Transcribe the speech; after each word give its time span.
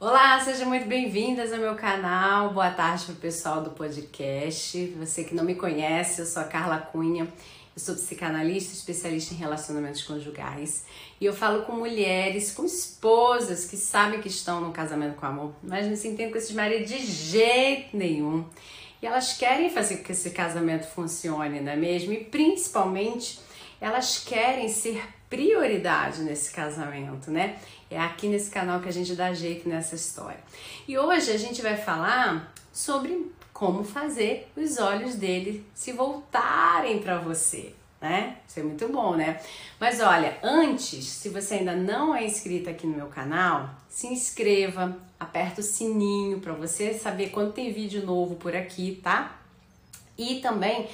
Olá, 0.00 0.40
sejam 0.40 0.66
muito 0.66 0.86
bem-vindas 0.86 1.52
ao 1.52 1.58
meu 1.58 1.74
canal. 1.74 2.54
Boa 2.54 2.70
tarde 2.70 3.04
para 3.04 3.12
o 3.12 3.16
pessoal 3.16 3.62
do 3.62 3.68
podcast. 3.68 4.86
Você 4.98 5.24
que 5.24 5.34
não 5.34 5.44
me 5.44 5.54
conhece, 5.54 6.22
eu 6.22 6.26
sou 6.26 6.40
a 6.40 6.46
Carla 6.46 6.78
Cunha. 6.78 7.24
Eu 7.24 7.30
sou 7.76 7.94
psicanalista, 7.94 8.72
especialista 8.72 9.34
em 9.34 9.36
relacionamentos 9.36 10.02
conjugais. 10.02 10.86
E 11.20 11.26
eu 11.26 11.34
falo 11.34 11.64
com 11.64 11.72
mulheres, 11.72 12.50
com 12.50 12.64
esposas 12.64 13.66
que 13.66 13.76
sabem 13.76 14.22
que 14.22 14.28
estão 14.28 14.62
no 14.62 14.72
casamento 14.72 15.16
com 15.16 15.26
amor, 15.26 15.52
mas 15.62 15.86
não 15.86 15.94
se 15.94 16.08
entendem 16.08 16.32
com 16.32 16.38
esses 16.38 16.56
maridos 16.56 16.88
de 16.88 17.04
jeito 17.04 17.94
nenhum. 17.94 18.46
E 19.02 19.06
elas 19.06 19.34
querem 19.34 19.68
fazer 19.68 19.98
com 19.98 20.04
que 20.04 20.12
esse 20.12 20.30
casamento 20.30 20.86
funcione, 20.86 21.60
não 21.60 21.72
é 21.72 21.76
mesmo? 21.76 22.14
E 22.14 22.24
principalmente, 22.24 23.38
elas 23.78 24.18
querem 24.18 24.66
ser 24.70 25.02
prioridade 25.28 26.22
nesse 26.22 26.50
casamento, 26.52 27.30
né? 27.30 27.56
É 27.90 27.98
aqui 27.98 28.28
nesse 28.28 28.50
canal 28.50 28.80
que 28.80 28.88
a 28.88 28.92
gente 28.92 29.14
dá 29.14 29.32
jeito 29.34 29.68
nessa 29.68 29.96
história. 29.96 30.38
E 30.86 30.96
hoje 30.96 31.32
a 31.32 31.36
gente 31.36 31.60
vai 31.60 31.76
falar 31.76 32.52
sobre 32.72 33.32
como 33.52 33.82
fazer 33.82 34.48
os 34.56 34.78
olhos 34.78 35.16
dele 35.16 35.66
se 35.74 35.92
voltarem 35.92 37.00
para 37.00 37.18
você, 37.18 37.74
né? 38.00 38.36
Isso 38.46 38.60
é 38.60 38.62
muito 38.62 38.88
bom, 38.88 39.16
né? 39.16 39.40
Mas 39.80 40.00
olha, 40.00 40.38
antes, 40.40 41.04
se 41.04 41.28
você 41.28 41.54
ainda 41.54 41.74
não 41.74 42.14
é 42.14 42.24
inscrito 42.24 42.70
aqui 42.70 42.86
no 42.86 42.96
meu 42.96 43.08
canal, 43.08 43.70
se 43.88 44.06
inscreva, 44.06 44.96
aperta 45.18 45.60
o 45.60 45.64
sininho 45.64 46.38
para 46.38 46.52
você 46.52 46.94
saber 46.94 47.30
quando 47.30 47.52
tem 47.52 47.72
vídeo 47.72 48.06
novo 48.06 48.36
por 48.36 48.54
aqui, 48.54 49.00
tá? 49.02 49.36
E 50.16 50.36
também 50.36 50.88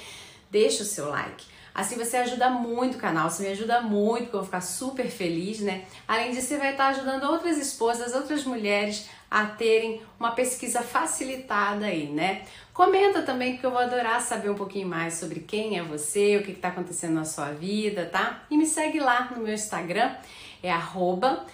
deixa 0.49 0.81
o 0.81 0.85
seu 0.85 1.09
like. 1.09 1.45
Assim 1.77 1.95
você 1.95 2.17
ajuda 2.17 2.49
muito 2.49 2.95
o 2.95 2.99
canal, 2.99 3.29
você 3.29 3.43
me 3.43 3.49
ajuda 3.49 3.81
muito, 3.81 4.31
que 4.31 4.35
eu 4.35 4.39
vou 4.39 4.45
ficar 4.45 4.61
super 4.61 5.07
feliz, 5.11 5.59
né? 5.59 5.85
Além 6.07 6.31
disso, 6.31 6.47
você 6.47 6.57
vai 6.57 6.71
estar 6.71 6.87
ajudando 6.87 7.25
outras 7.25 7.55
esposas, 7.55 8.15
outras 8.15 8.43
mulheres 8.43 9.07
a 9.29 9.45
terem 9.45 10.01
uma 10.19 10.31
pesquisa 10.31 10.81
facilitada 10.81 11.85
aí, 11.85 12.07
né? 12.07 12.41
Comenta 12.73 13.21
também, 13.21 13.53
porque 13.53 13.67
eu 13.67 13.69
vou 13.69 13.79
adorar 13.79 14.19
saber 14.23 14.49
um 14.49 14.55
pouquinho 14.55 14.87
mais 14.87 15.13
sobre 15.13 15.41
quem 15.41 15.77
é 15.77 15.83
você, 15.83 16.37
o 16.37 16.43
que 16.43 16.51
está 16.51 16.69
acontecendo 16.69 17.13
na 17.13 17.25
sua 17.25 17.51
vida, 17.51 18.07
tá? 18.11 18.43
E 18.49 18.57
me 18.57 18.65
segue 18.65 18.99
lá 18.99 19.29
no 19.35 19.43
meu 19.43 19.53
Instagram, 19.53 20.15
é 20.63 20.71
arroba 20.71 21.45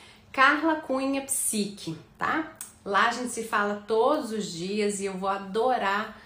tá? 2.17 2.53
Lá 2.85 3.09
a 3.09 3.11
gente 3.11 3.29
se 3.29 3.43
fala 3.43 3.83
todos 3.85 4.31
os 4.31 4.53
dias 4.53 5.01
e 5.01 5.05
eu 5.05 5.17
vou 5.17 5.27
adorar 5.27 6.17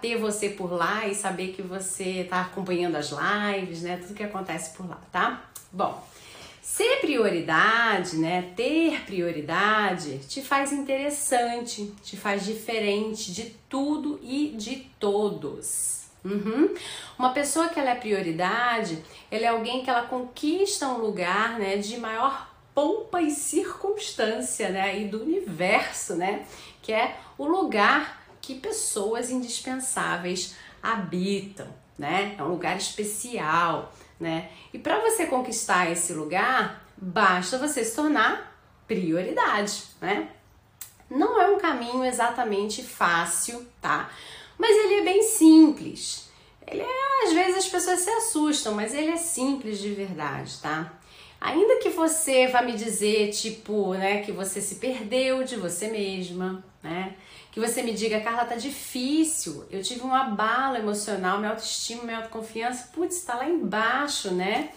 ter 0.00 0.16
você 0.16 0.50
por 0.50 0.72
lá 0.72 1.06
e 1.06 1.14
saber 1.14 1.48
que 1.48 1.62
você 1.62 2.20
está 2.20 2.40
acompanhando 2.42 2.96
as 2.96 3.10
lives, 3.10 3.82
né? 3.82 3.98
Tudo 3.98 4.14
que 4.14 4.22
acontece 4.22 4.76
por 4.76 4.88
lá, 4.88 5.00
tá? 5.12 5.44
Bom, 5.70 6.02
ser 6.62 7.00
prioridade, 7.00 8.16
né? 8.16 8.52
Ter 8.56 9.04
prioridade 9.04 10.18
te 10.28 10.40
faz 10.42 10.72
interessante, 10.72 11.92
te 12.02 12.16
faz 12.16 12.44
diferente 12.44 13.32
de 13.32 13.54
tudo 13.68 14.18
e 14.22 14.54
de 14.56 14.86
todos. 14.98 15.98
Uhum. 16.24 16.74
Uma 17.18 17.32
pessoa 17.32 17.68
que 17.68 17.78
ela 17.78 17.90
é 17.90 17.94
prioridade, 17.94 19.02
ela 19.30 19.44
é 19.44 19.48
alguém 19.48 19.82
que 19.82 19.90
ela 19.90 20.02
conquista 20.02 20.88
um 20.88 20.98
lugar, 20.98 21.58
né, 21.58 21.76
de 21.76 21.96
maior 21.96 22.48
pompa 22.74 23.20
e 23.22 23.30
circunstância, 23.30 24.68
né, 24.68 25.00
e 25.00 25.04
do 25.06 25.22
universo, 25.22 26.14
né, 26.16 26.44
que 26.82 26.92
é 26.92 27.16
o 27.36 27.46
lugar 27.46 28.17
que 28.48 28.54
pessoas 28.54 29.28
indispensáveis 29.28 30.56
habitam, 30.82 31.68
né? 31.98 32.34
É 32.38 32.42
um 32.42 32.48
lugar 32.48 32.78
especial, 32.78 33.92
né? 34.18 34.48
E 34.72 34.78
para 34.78 34.98
você 35.00 35.26
conquistar 35.26 35.92
esse 35.92 36.14
lugar, 36.14 36.82
basta 36.96 37.58
você 37.58 37.84
se 37.84 37.94
tornar 37.94 38.58
prioridade, 38.86 39.82
né? 40.00 40.30
Não 41.10 41.38
é 41.38 41.50
um 41.50 41.58
caminho 41.58 42.02
exatamente 42.02 42.82
fácil, 42.82 43.66
tá? 43.82 44.10
Mas 44.56 44.74
ele 44.74 45.00
é 45.00 45.04
bem 45.04 45.22
simples. 45.24 46.30
Ele 46.66 46.80
é, 46.80 47.24
às 47.26 47.34
vezes 47.34 47.58
as 47.58 47.68
pessoas 47.68 48.00
se 48.00 48.08
assustam, 48.08 48.72
mas 48.72 48.94
ele 48.94 49.10
é 49.10 49.18
simples 49.18 49.78
de 49.78 49.90
verdade, 49.90 50.56
tá? 50.62 50.90
Ainda 51.38 51.80
que 51.80 51.90
você 51.90 52.46
vá 52.46 52.62
me 52.62 52.72
dizer, 52.72 53.30
tipo, 53.30 53.92
né, 53.92 54.22
que 54.22 54.32
você 54.32 54.62
se 54.62 54.76
perdeu 54.76 55.44
de 55.44 55.56
você 55.56 55.88
mesma, 55.88 56.64
né? 56.82 57.14
Que 57.58 57.66
você 57.66 57.82
me 57.82 57.92
diga, 57.92 58.20
Carla, 58.20 58.44
tá 58.44 58.54
difícil, 58.54 59.64
eu 59.68 59.82
tive 59.82 60.02
um 60.02 60.14
abalo 60.14 60.76
emocional, 60.76 61.38
minha 61.38 61.50
autoestima, 61.50 62.04
minha 62.04 62.18
autoconfiança, 62.18 62.90
putz, 62.94 63.20
tá 63.24 63.34
lá 63.34 63.48
embaixo, 63.48 64.32
né? 64.32 64.70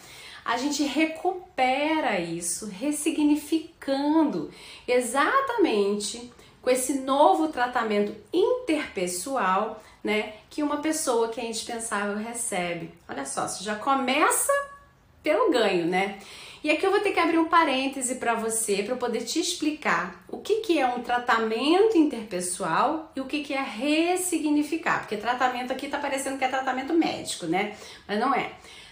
A 0.43 0.57
gente 0.57 0.81
recupera 0.81 2.19
isso, 2.19 2.65
ressignificando 2.67 4.49
exatamente 4.87 6.33
com 6.59 6.71
esse 6.71 7.01
novo 7.01 7.49
tratamento 7.49 8.15
interpessoal, 8.33 9.81
né, 10.03 10.33
que 10.49 10.63
uma 10.63 10.77
pessoa 10.77 11.29
que 11.29 11.39
é 11.39 11.45
indispensável 11.45 12.17
recebe. 12.17 12.91
Olha 13.07 13.27
só, 13.27 13.47
você 13.47 13.63
já 13.63 13.75
começa 13.75 14.51
pelo 15.21 15.51
ganho, 15.51 15.85
né? 15.85 16.17
E 16.63 16.69
aqui 16.69 16.85
eu 16.85 16.91
vou 16.91 16.99
ter 16.99 17.11
que 17.11 17.19
abrir 17.19 17.39
um 17.39 17.45
parêntese 17.45 18.15
para 18.15 18.35
você 18.35 18.83
para 18.83 18.95
poder 18.95 19.21
te 19.21 19.39
explicar 19.39 20.23
o 20.27 20.37
que, 20.37 20.57
que 20.57 20.79
é 20.79 20.85
um 20.85 21.01
tratamento 21.01 21.97
interpessoal 21.97 23.11
e 23.15 23.21
o 23.21 23.25
que, 23.25 23.43
que 23.43 23.53
é 23.53 23.61
ressignificar, 23.61 24.99
porque 24.99 25.17
tratamento 25.17 25.73
aqui 25.73 25.87
tá 25.87 25.97
parecendo 25.97 26.37
que 26.37 26.43
é 26.43 26.47
tratamento 26.47 26.93
médico, 26.93 27.47
né? 27.47 27.75
Mas 28.07 28.19
não 28.19 28.33
é. 28.33 28.51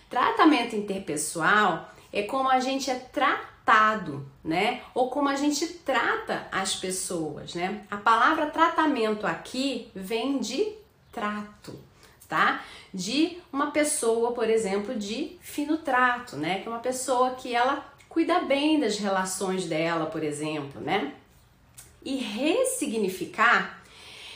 Tratamento 0.10 0.76
interpessoal 0.76 1.92
é 2.12 2.24
como 2.24 2.50
a 2.50 2.60
gente 2.60 2.90
é 2.90 2.96
tratado, 2.96 4.28
né? 4.44 4.82
Ou 4.96 5.12
como 5.12 5.30
a 5.30 5.36
gente 5.36 5.68
trata 5.68 6.48
as 6.52 6.76
pessoas, 6.76 7.54
né? 7.54 7.84
A 7.92 7.98
palavra 7.98 8.48
tratamento 8.48 9.28
aqui 9.28 9.92
vem 9.94 10.40
de 10.40 10.74
trato 11.12 11.89
tá? 12.30 12.64
De 12.94 13.38
uma 13.52 13.72
pessoa, 13.72 14.32
por 14.32 14.48
exemplo, 14.48 14.96
de 14.96 15.38
fino 15.42 15.80
trato, 15.80 16.38
né? 16.38 16.60
Que 16.62 16.68
é 16.68 16.72
uma 16.72 16.80
pessoa 16.80 17.32
que 17.32 17.54
ela 17.54 17.84
cuida 18.08 18.40
bem 18.42 18.80
das 18.80 18.98
relações 18.98 19.66
dela, 19.66 20.06
por 20.06 20.24
exemplo, 20.24 20.80
né? 20.80 21.14
E 22.06 22.16
ressignificar 22.16 23.80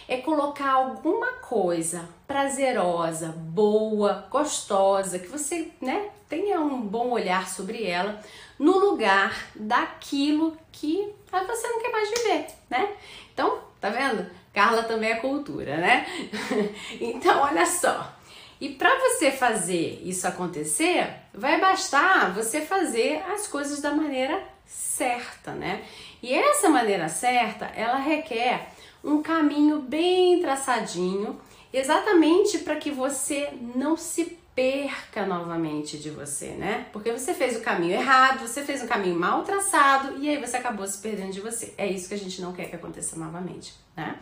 é 0.07 0.17
colocar 0.17 0.71
alguma 0.71 1.33
coisa 1.33 2.09
prazerosa, 2.27 3.29
boa, 3.29 4.27
gostosa, 4.29 5.17
que 5.17 5.27
você, 5.27 5.71
né, 5.79 6.09
tenha 6.27 6.59
um 6.59 6.81
bom 6.81 7.11
olhar 7.11 7.47
sobre 7.47 7.85
ela 7.85 8.21
no 8.59 8.77
lugar 8.79 9.51
daquilo 9.55 10.57
que 10.71 11.13
você 11.31 11.67
não 11.67 11.81
quer 11.81 11.91
mais 11.91 12.09
viver, 12.09 12.47
né? 12.69 12.95
Então, 13.33 13.59
tá 13.79 13.89
vendo? 13.89 14.29
Carla 14.53 14.83
também 14.83 15.11
é 15.11 15.15
cultura, 15.15 15.77
né? 15.77 16.05
então, 17.01 17.41
olha 17.41 17.65
só. 17.65 18.13
E 18.61 18.69
para 18.69 18.97
você 18.99 19.31
fazer 19.31 20.01
isso 20.05 20.27
acontecer, 20.27 21.07
vai 21.33 21.59
bastar 21.59 22.33
você 22.33 22.61
fazer 22.61 23.21
as 23.33 23.47
coisas 23.47 23.81
da 23.81 23.91
maneira 23.91 24.41
certa, 24.65 25.51
né? 25.51 25.83
E 26.21 26.33
essa 26.33 26.69
maneira 26.69 27.09
certa, 27.09 27.65
ela 27.75 27.97
requer 27.97 28.69
um 29.03 29.21
caminho 29.21 29.79
bem 29.79 30.39
traçadinho, 30.39 31.41
exatamente 31.73 32.59
para 32.59 32.77
que 32.77 32.91
você 32.91 33.49
não 33.75 33.97
se 33.97 34.37
perca 34.55 35.25
novamente 35.25 35.97
de 35.97 36.09
você, 36.09 36.49
né? 36.49 36.87
Porque 36.93 37.11
você 37.11 37.33
fez 37.33 37.55
o 37.57 37.61
caminho 37.61 37.93
errado, 37.93 38.47
você 38.47 38.63
fez 38.63 38.83
um 38.83 38.87
caminho 38.87 39.17
mal 39.19 39.43
traçado 39.43 40.17
e 40.19 40.29
aí 40.29 40.37
você 40.37 40.57
acabou 40.57 40.85
se 40.87 40.99
perdendo 40.99 41.31
de 41.31 41.41
você. 41.41 41.73
É 41.77 41.87
isso 41.87 42.07
que 42.07 42.13
a 42.13 42.17
gente 42.17 42.41
não 42.41 42.53
quer 42.53 42.69
que 42.69 42.75
aconteça 42.75 43.17
novamente, 43.17 43.73
né? 43.95 44.19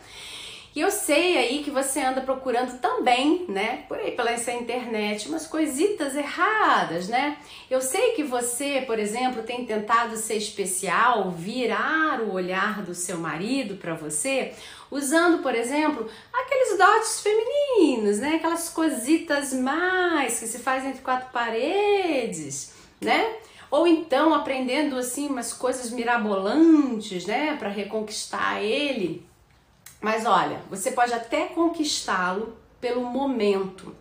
E 0.74 0.80
eu 0.80 0.90
sei 0.90 1.36
aí 1.36 1.62
que 1.62 1.70
você 1.70 2.00
anda 2.00 2.22
procurando 2.22 2.80
também, 2.80 3.44
né, 3.46 3.84
por 3.88 3.98
aí 3.98 4.12
pela 4.12 4.30
essa 4.30 4.50
internet, 4.52 5.28
umas 5.28 5.46
coisitas 5.46 6.16
erradas, 6.16 7.08
né? 7.08 7.36
Eu 7.70 7.82
sei 7.82 8.12
que 8.12 8.22
você, 8.22 8.82
por 8.86 8.98
exemplo, 8.98 9.42
tem 9.42 9.66
tentado 9.66 10.16
ser 10.16 10.36
especial, 10.36 11.30
virar 11.30 12.22
o 12.22 12.32
olhar 12.32 12.82
do 12.82 12.94
seu 12.94 13.18
marido 13.18 13.74
para 13.74 13.94
você, 13.94 14.54
usando, 14.92 15.42
por 15.42 15.54
exemplo, 15.54 16.06
aqueles 16.30 16.76
dotes 16.76 17.20
femininos, 17.22 18.18
né? 18.18 18.34
Aquelas 18.34 18.68
coisitas 18.68 19.54
mais 19.54 20.38
que 20.38 20.46
se 20.46 20.58
faz 20.58 20.84
entre 20.84 21.00
quatro 21.00 21.30
paredes, 21.32 22.74
né? 23.00 23.36
Ou 23.70 23.86
então 23.86 24.34
aprendendo 24.34 24.98
assim 24.98 25.28
umas 25.28 25.54
coisas 25.54 25.90
mirabolantes, 25.90 27.24
né, 27.24 27.56
para 27.56 27.70
reconquistar 27.70 28.62
ele. 28.62 29.26
Mas 29.98 30.26
olha, 30.26 30.60
você 30.68 30.92
pode 30.92 31.14
até 31.14 31.46
conquistá-lo 31.46 32.54
pelo 32.78 33.00
momento, 33.00 33.96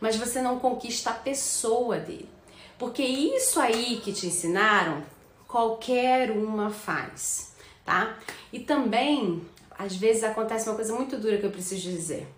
mas 0.00 0.16
você 0.16 0.40
não 0.40 0.58
conquista 0.58 1.10
a 1.10 1.14
pessoa 1.14 1.98
dele. 1.98 2.30
Porque 2.78 3.02
isso 3.02 3.60
aí 3.60 4.00
que 4.02 4.14
te 4.14 4.28
ensinaram, 4.28 5.02
qualquer 5.46 6.30
uma 6.30 6.70
faz, 6.70 7.54
tá? 7.84 8.16
E 8.50 8.60
também, 8.60 9.46
às 9.78 9.96
vezes 9.96 10.24
acontece 10.24 10.68
uma 10.68 10.74
coisa 10.74 10.94
muito 10.94 11.16
dura 11.18 11.38
que 11.38 11.46
eu 11.46 11.50
preciso 11.50 11.82
dizer. 11.82 12.28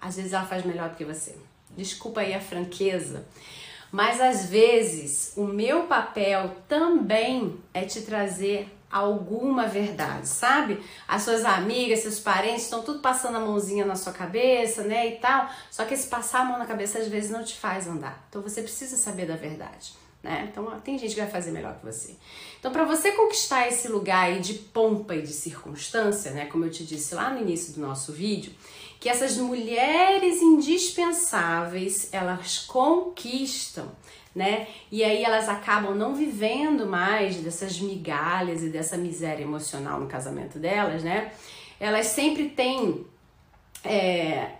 Às 0.00 0.16
vezes 0.16 0.32
ela 0.32 0.44
faz 0.44 0.64
melhor 0.64 0.90
do 0.90 0.96
que 0.96 1.04
você. 1.04 1.36
Desculpa 1.76 2.20
aí 2.20 2.34
a 2.34 2.40
franqueza, 2.40 3.24
mas 3.90 4.20
às 4.20 4.46
vezes 4.46 5.32
o 5.36 5.44
meu 5.44 5.84
papel 5.84 6.56
também 6.68 7.58
é 7.72 7.84
te 7.84 8.02
trazer 8.02 8.68
alguma 8.90 9.66
verdade, 9.66 10.28
sabe? 10.28 10.82
As 11.08 11.22
suas 11.22 11.44
amigas, 11.46 12.00
seus 12.00 12.20
parentes 12.20 12.64
estão 12.64 12.82
tudo 12.82 13.00
passando 13.00 13.36
a 13.36 13.40
mãozinha 13.40 13.86
na 13.86 13.96
sua 13.96 14.12
cabeça, 14.12 14.82
né, 14.82 15.08
e 15.08 15.12
tal. 15.12 15.48
Só 15.70 15.86
que 15.86 15.94
esse 15.94 16.06
passar 16.08 16.40
a 16.40 16.44
mão 16.44 16.58
na 16.58 16.66
cabeça 16.66 16.98
às 16.98 17.08
vezes 17.08 17.30
não 17.30 17.42
te 17.42 17.56
faz 17.56 17.86
andar. 17.86 18.22
Então 18.28 18.42
você 18.42 18.60
precisa 18.60 18.96
saber 18.96 19.26
da 19.26 19.36
verdade. 19.36 19.94
Né? 20.22 20.48
Então 20.50 20.80
tem 20.80 20.96
gente 20.96 21.14
que 21.14 21.20
vai 21.20 21.30
fazer 21.30 21.50
melhor 21.50 21.78
que 21.78 21.84
você. 21.84 22.16
Então 22.58 22.70
para 22.70 22.84
você 22.84 23.12
conquistar 23.12 23.66
esse 23.68 23.88
lugar 23.88 24.26
aí 24.26 24.40
de 24.40 24.54
pompa 24.54 25.16
e 25.16 25.22
de 25.22 25.32
circunstância, 25.32 26.30
né, 26.30 26.46
como 26.46 26.64
eu 26.64 26.70
te 26.70 26.84
disse 26.84 27.14
lá 27.14 27.30
no 27.30 27.40
início 27.40 27.72
do 27.74 27.80
nosso 27.80 28.12
vídeo, 28.12 28.52
que 29.00 29.08
essas 29.08 29.36
mulheres 29.36 30.40
indispensáveis, 30.40 32.08
elas 32.12 32.58
conquistam 32.58 33.90
né? 34.34 34.66
E 34.90 35.04
aí 35.04 35.22
elas 35.22 35.48
acabam 35.48 35.94
não 35.94 36.14
vivendo 36.14 36.86
mais 36.86 37.36
dessas 37.36 37.78
migalhas 37.78 38.62
e 38.62 38.70
dessa 38.70 38.96
miséria 38.96 39.42
emocional 39.42 40.00
no 40.00 40.06
casamento 40.06 40.58
delas, 40.58 41.02
né? 41.02 41.32
Elas 41.78 42.06
sempre 42.06 42.48
têm 42.48 43.04
é, 43.84 44.52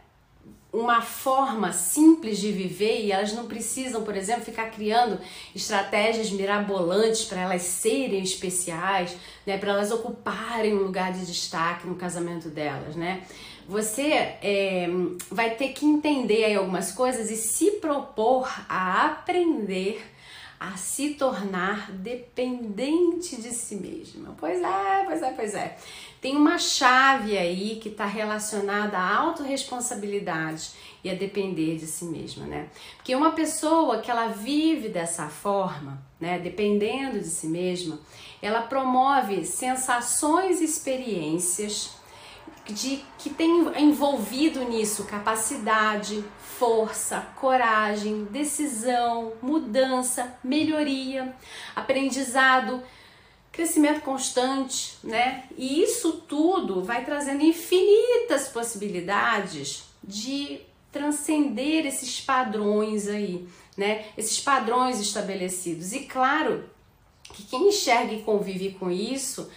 uma 0.72 1.02
forma 1.02 1.72
simples 1.72 2.38
de 2.38 2.50
viver 2.50 3.04
e 3.04 3.12
elas 3.12 3.32
não 3.34 3.46
precisam, 3.46 4.02
por 4.02 4.16
exemplo, 4.16 4.44
ficar 4.44 4.70
criando 4.70 5.18
estratégias 5.54 6.30
mirabolantes 6.30 7.24
para 7.24 7.42
elas 7.42 7.62
serem 7.62 8.22
especiais, 8.22 9.14
né? 9.46 9.58
Para 9.58 9.72
elas 9.72 9.90
ocuparem 9.90 10.72
um 10.74 10.82
lugar 10.82 11.12
de 11.12 11.26
destaque 11.26 11.86
no 11.86 11.94
casamento 11.94 12.48
delas, 12.48 12.96
né? 12.96 13.22
você 13.68 14.12
é, 14.42 14.88
vai 15.30 15.54
ter 15.54 15.68
que 15.68 15.86
entender 15.86 16.44
aí 16.44 16.54
algumas 16.54 16.92
coisas 16.92 17.30
e 17.30 17.36
se 17.36 17.72
propor 17.72 18.48
a 18.68 19.06
aprender 19.06 20.11
a 20.62 20.76
se 20.76 21.14
tornar 21.14 21.90
dependente 21.90 23.34
de 23.34 23.50
si 23.50 23.74
mesma. 23.74 24.36
Pois 24.38 24.62
é, 24.62 25.04
pois 25.04 25.22
é, 25.22 25.32
pois 25.32 25.54
é. 25.54 25.76
Tem 26.20 26.36
uma 26.36 26.56
chave 26.56 27.36
aí 27.36 27.80
que 27.82 27.88
está 27.88 28.06
relacionada 28.06 28.96
à 28.96 29.16
autorresponsabilidade 29.16 30.70
e 31.02 31.10
a 31.10 31.14
depender 31.14 31.78
de 31.78 31.86
si 31.86 32.04
mesma, 32.04 32.46
né? 32.46 32.68
Porque 32.96 33.12
uma 33.12 33.32
pessoa 33.32 34.00
que 34.00 34.08
ela 34.08 34.28
vive 34.28 34.88
dessa 34.88 35.28
forma, 35.28 36.00
né, 36.20 36.38
dependendo 36.38 37.18
de 37.18 37.26
si 37.26 37.48
mesma, 37.48 37.98
ela 38.40 38.62
promove 38.62 39.44
sensações 39.44 40.60
e 40.60 40.64
experiências 40.64 41.90
de 42.66 43.04
que 43.18 43.30
tem 43.30 43.50
envolvido 43.82 44.62
nisso 44.62 45.04
capacidade, 45.06 46.24
força, 46.62 47.26
coragem, 47.40 48.22
decisão, 48.26 49.32
mudança, 49.42 50.38
melhoria, 50.44 51.34
aprendizado, 51.74 52.80
crescimento 53.50 54.02
constante, 54.02 54.96
né? 55.02 55.42
E 55.58 55.82
isso 55.82 56.22
tudo 56.28 56.84
vai 56.84 57.04
trazendo 57.04 57.42
infinitas 57.42 58.46
possibilidades 58.46 59.86
de 60.04 60.60
transcender 60.92 61.84
esses 61.84 62.20
padrões 62.20 63.08
aí, 63.08 63.44
né? 63.76 64.04
Esses 64.16 64.38
padrões 64.38 65.00
estabelecidos. 65.00 65.92
E 65.92 66.04
claro 66.04 66.70
que 67.24 67.42
quem 67.42 67.70
enxerga 67.70 68.12
e 68.12 68.22
convive 68.22 68.70
com 68.78 68.88
isso 68.88 69.50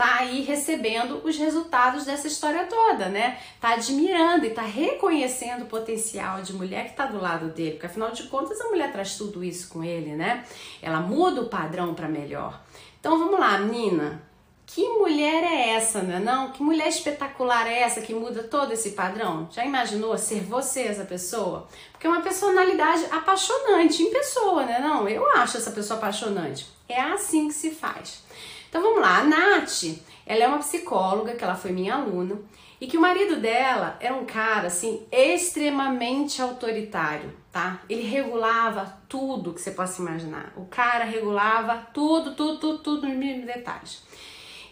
tá 0.00 0.20
aí 0.20 0.40
recebendo 0.40 1.20
os 1.24 1.36
resultados 1.36 2.06
dessa 2.06 2.26
história 2.26 2.64
toda, 2.64 3.10
né? 3.10 3.38
Tá 3.60 3.74
admirando 3.74 4.46
e 4.46 4.50
tá 4.50 4.62
reconhecendo 4.62 5.64
o 5.64 5.66
potencial 5.66 6.40
de 6.40 6.54
mulher 6.54 6.88
que 6.88 6.96
tá 6.96 7.04
do 7.04 7.20
lado 7.20 7.48
dele, 7.48 7.72
porque 7.72 7.84
afinal 7.84 8.10
de 8.10 8.22
contas 8.22 8.58
a 8.62 8.68
mulher 8.70 8.90
traz 8.90 9.18
tudo 9.18 9.44
isso 9.44 9.68
com 9.68 9.84
ele, 9.84 10.16
né? 10.16 10.42
Ela 10.80 11.00
muda 11.00 11.42
o 11.42 11.50
padrão 11.50 11.92
para 11.92 12.08
melhor. 12.08 12.62
Então 12.98 13.18
vamos 13.18 13.38
lá, 13.38 13.58
menina. 13.58 14.22
Que 14.64 14.88
mulher 14.88 15.44
é 15.44 15.70
essa, 15.74 16.00
né? 16.00 16.18
Não? 16.18 16.50
Que 16.50 16.62
mulher 16.62 16.88
espetacular 16.88 17.66
é 17.66 17.80
essa 17.80 18.00
que 18.00 18.14
muda 18.14 18.42
todo 18.44 18.72
esse 18.72 18.92
padrão? 18.92 19.50
Já 19.50 19.66
imaginou 19.66 20.16
ser 20.16 20.40
você 20.40 20.80
essa 20.80 21.04
pessoa? 21.04 21.68
Porque 21.92 22.06
é 22.06 22.10
uma 22.10 22.22
personalidade 22.22 23.04
apaixonante 23.10 24.02
em 24.02 24.10
pessoa, 24.10 24.64
né? 24.64 24.78
Não, 24.80 25.06
eu 25.06 25.30
acho 25.32 25.58
essa 25.58 25.72
pessoa 25.72 25.98
apaixonante. 25.98 26.66
É 26.88 27.02
assim 27.02 27.48
que 27.48 27.54
se 27.54 27.70
faz. 27.72 28.22
Então 28.70 28.80
vamos 28.80 29.00
lá, 29.00 29.18
a 29.18 29.24
Nath, 29.24 29.82
ela 30.24 30.44
é 30.44 30.46
uma 30.46 30.60
psicóloga, 30.60 31.34
que 31.34 31.42
ela 31.42 31.56
foi 31.56 31.72
minha 31.72 31.96
aluna, 31.96 32.40
e 32.80 32.86
que 32.86 32.96
o 32.96 33.00
marido 33.00 33.40
dela 33.40 33.96
era 33.98 34.14
um 34.14 34.24
cara 34.24 34.68
assim 34.68 35.02
extremamente 35.10 36.40
autoritário, 36.40 37.34
tá? 37.50 37.82
Ele 37.88 38.02
regulava 38.02 38.96
tudo 39.08 39.52
que 39.52 39.60
você 39.60 39.72
possa 39.72 40.00
imaginar. 40.00 40.52
O 40.56 40.66
cara 40.66 41.04
regulava 41.04 41.88
tudo, 41.92 42.36
tudo, 42.36 42.60
tudo, 42.60 42.78
tudo 42.78 43.08
nos 43.08 43.16
mínimos 43.16 43.46
detalhes. 43.46 44.04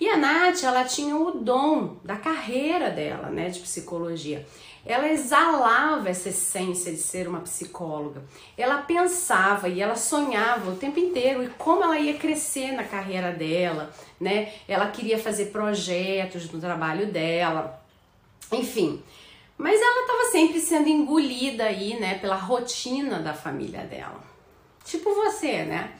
E 0.00 0.08
a 0.08 0.16
Nath, 0.16 0.62
ela 0.62 0.84
tinha 0.84 1.16
o 1.16 1.32
dom 1.32 1.96
da 2.04 2.14
carreira 2.14 2.90
dela, 2.90 3.30
né, 3.30 3.48
de 3.48 3.58
psicologia 3.58 4.46
ela 4.86 5.08
exalava 5.08 6.08
essa 6.08 6.28
essência 6.28 6.92
de 6.92 6.98
ser 6.98 7.28
uma 7.28 7.40
psicóloga. 7.40 8.22
Ela 8.56 8.78
pensava 8.78 9.68
e 9.68 9.80
ela 9.80 9.96
sonhava 9.96 10.70
o 10.70 10.76
tempo 10.76 10.98
inteiro 10.98 11.44
e 11.44 11.48
como 11.48 11.84
ela 11.84 11.98
ia 11.98 12.14
crescer 12.14 12.72
na 12.72 12.84
carreira 12.84 13.32
dela, 13.32 13.92
né? 14.20 14.52
Ela 14.66 14.90
queria 14.90 15.18
fazer 15.18 15.46
projetos 15.46 16.50
no 16.50 16.60
trabalho 16.60 17.06
dela, 17.06 17.82
enfim. 18.52 19.02
Mas 19.56 19.80
ela 19.80 20.02
estava 20.02 20.30
sempre 20.30 20.60
sendo 20.60 20.88
engolida 20.88 21.64
aí, 21.64 21.98
né, 21.98 22.16
pela 22.18 22.36
rotina 22.36 23.18
da 23.18 23.34
família 23.34 23.80
dela. 23.80 24.22
Tipo 24.84 25.14
você, 25.14 25.64
né? 25.64 25.92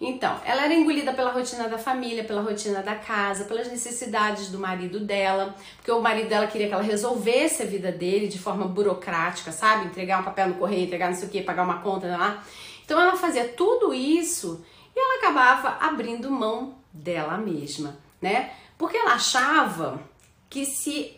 Então, 0.00 0.38
ela 0.44 0.64
era 0.64 0.74
engolida 0.74 1.12
pela 1.14 1.30
rotina 1.30 1.68
da 1.68 1.78
família, 1.78 2.22
pela 2.22 2.42
rotina 2.42 2.82
da 2.82 2.94
casa, 2.94 3.44
pelas 3.44 3.68
necessidades 3.68 4.48
do 4.50 4.58
marido 4.58 5.00
dela, 5.00 5.54
porque 5.76 5.90
o 5.90 6.00
marido 6.00 6.28
dela 6.28 6.46
queria 6.46 6.68
que 6.68 6.74
ela 6.74 6.82
resolvesse 6.82 7.62
a 7.62 7.66
vida 7.66 7.90
dele 7.90 8.28
de 8.28 8.38
forma 8.38 8.66
burocrática, 8.66 9.50
sabe? 9.52 9.86
Entregar 9.86 10.20
um 10.20 10.24
papel 10.24 10.48
no 10.48 10.54
correio, 10.56 10.84
entregar 10.84 11.08
não 11.08 11.16
sei 11.16 11.28
o 11.28 11.30
que, 11.30 11.42
pagar 11.42 11.64
uma 11.64 11.80
conta 11.80 12.08
lá. 12.08 12.28
Né, 12.28 12.42
então 12.84 13.00
ela 13.00 13.16
fazia 13.16 13.48
tudo 13.48 13.92
isso 13.92 14.64
e 14.94 14.98
ela 14.98 15.18
acabava 15.18 15.78
abrindo 15.80 16.30
mão 16.30 16.76
dela 16.92 17.36
mesma, 17.36 17.96
né? 18.20 18.52
Porque 18.78 18.96
ela 18.96 19.14
achava 19.14 20.00
que 20.48 20.64
se 20.64 21.16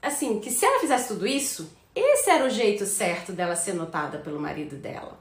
assim, 0.00 0.38
que 0.38 0.50
se 0.50 0.64
ela 0.64 0.78
fizesse 0.78 1.08
tudo 1.08 1.26
isso, 1.26 1.76
esse 1.94 2.30
era 2.30 2.44
o 2.44 2.50
jeito 2.50 2.86
certo 2.86 3.32
dela 3.32 3.56
ser 3.56 3.72
notada 3.72 4.18
pelo 4.18 4.38
marido 4.38 4.76
dela. 4.76 5.18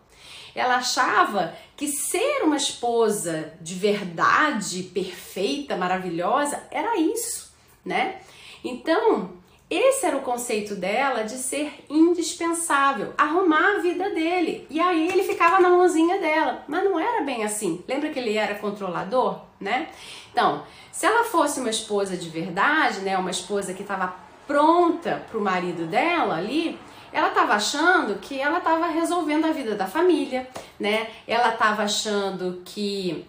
Ela 0.56 0.78
achava 0.78 1.54
que 1.75 1.88
ser 1.88 2.42
uma 2.44 2.56
esposa 2.56 3.54
de 3.60 3.75
verdade, 3.75 4.84
perfeita, 4.84 5.75
maravilhosa, 5.75 6.63
era 6.72 6.98
isso, 6.98 7.54
né? 7.84 8.22
Então, 8.63 9.33
esse 9.69 10.06
era 10.06 10.16
o 10.16 10.21
conceito 10.21 10.76
dela 10.76 11.24
de 11.24 11.33
ser 11.33 11.85
indispensável, 11.90 13.14
arrumar 13.18 13.76
a 13.76 13.80
vida 13.80 14.09
dele. 14.12 14.66
E 14.69 14.80
aí 14.80 15.07
ele 15.07 15.24
ficava 15.24 15.59
na 15.59 15.69
mãozinha 15.69 16.19
dela. 16.19 16.64
Mas 16.68 16.83
não 16.83 17.00
era 17.00 17.24
bem 17.24 17.44
assim. 17.44 17.83
Lembra 17.88 18.09
que 18.09 18.19
ele 18.19 18.38
era 18.38 18.56
controlador, 18.56 19.40
né? 19.59 19.90
Então, 20.31 20.64
se 20.92 21.06
ela 21.06 21.24
fosse 21.24 21.59
uma 21.59 21.69
esposa 21.69 22.16
de 22.16 22.30
verdade, 22.30 23.00
né, 23.00 23.18
uma 23.18 23.31
esposa 23.31 23.74
que 23.74 23.81
estava 23.81 24.16
pronta 24.47 25.26
para 25.30 25.38
o 25.38 25.42
marido 25.42 25.88
dela 25.88 26.35
ali, 26.35 26.80
ela 27.12 27.30
estava 27.30 27.54
achando 27.54 28.19
que 28.19 28.40
ela 28.40 28.57
estava 28.57 28.88
resolvendo 28.88 29.45
a 29.45 29.52
vida 29.52 29.76
da 29.76 29.88
família, 29.88 30.47
né? 30.80 31.07
Ela 31.28 31.54
estava 31.54 31.83
achando 31.83 32.62
que 32.66 33.26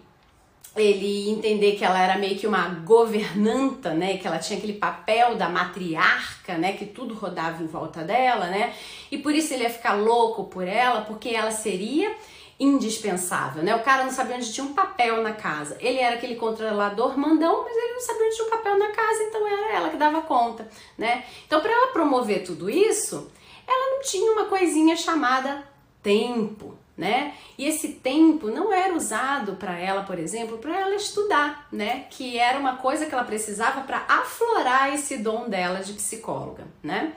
ele 0.75 1.29
entender 1.29 1.75
que 1.75 1.83
ela 1.83 1.99
era 1.99 2.17
meio 2.17 2.37
que 2.37 2.45
uma 2.45 2.67
governanta, 2.67 3.93
né, 3.93 4.17
que 4.17 4.27
ela 4.27 4.37
tinha 4.37 4.57
aquele 4.57 4.73
papel 4.73 5.35
da 5.35 5.49
matriarca, 5.49 6.55
né, 6.57 6.73
que 6.73 6.85
tudo 6.85 7.13
rodava 7.15 7.63
em 7.63 7.67
volta 7.67 8.03
dela, 8.03 8.47
né? 8.47 8.73
E 9.11 9.17
por 9.17 9.33
isso 9.33 9.53
ele 9.53 9.63
ia 9.63 9.69
ficar 9.69 9.93
louco 9.93 10.45
por 10.45 10.67
ela, 10.67 11.01
porque 11.01 11.29
ela 11.29 11.51
seria 11.51 12.15
indispensável, 12.59 13.61
né? 13.61 13.75
O 13.75 13.83
cara 13.83 14.03
não 14.03 14.11
sabia 14.11 14.35
onde 14.35 14.51
tinha 14.51 14.65
um 14.65 14.73
papel 14.73 15.21
na 15.21 15.31
casa. 15.31 15.77
Ele 15.79 15.99
era 15.99 16.15
aquele 16.15 16.35
controlador 16.35 17.17
mandão, 17.17 17.63
mas 17.63 17.75
ele 17.75 17.93
não 17.93 18.01
sabia 18.01 18.25
onde 18.25 18.35
tinha 18.35 18.47
um 18.47 18.51
papel 18.51 18.79
na 18.79 18.87
casa, 18.87 19.23
então 19.23 19.47
era 19.47 19.75
ela 19.75 19.89
que 19.89 19.97
dava 19.97 20.21
conta, 20.21 20.67
né? 20.97 21.23
Então, 21.45 21.61
para 21.61 21.71
ela 21.71 21.87
promover 21.91 22.43
tudo 22.43 22.67
isso, 22.69 23.31
ela 23.67 23.95
não 23.95 24.01
tinha 24.01 24.31
uma 24.31 24.45
coisinha 24.45 24.95
chamada 24.95 25.67
tempo, 26.01 26.75
né? 26.95 27.35
E 27.57 27.65
esse 27.65 27.89
tempo 27.89 28.47
não 28.47 28.73
era 28.73 28.93
usado 28.93 29.55
para 29.55 29.77
ela, 29.77 30.03
por 30.03 30.17
exemplo, 30.17 30.57
para 30.57 30.79
ela 30.79 30.95
estudar, 30.95 31.67
né? 31.71 32.05
Que 32.09 32.39
era 32.39 32.57
uma 32.57 32.77
coisa 32.77 33.05
que 33.05 33.13
ela 33.13 33.23
precisava 33.23 33.81
para 33.81 34.05
aflorar 34.07 34.93
esse 34.93 35.17
dom 35.17 35.49
dela 35.49 35.81
de 35.81 35.93
psicóloga, 35.93 36.65
né? 36.81 37.13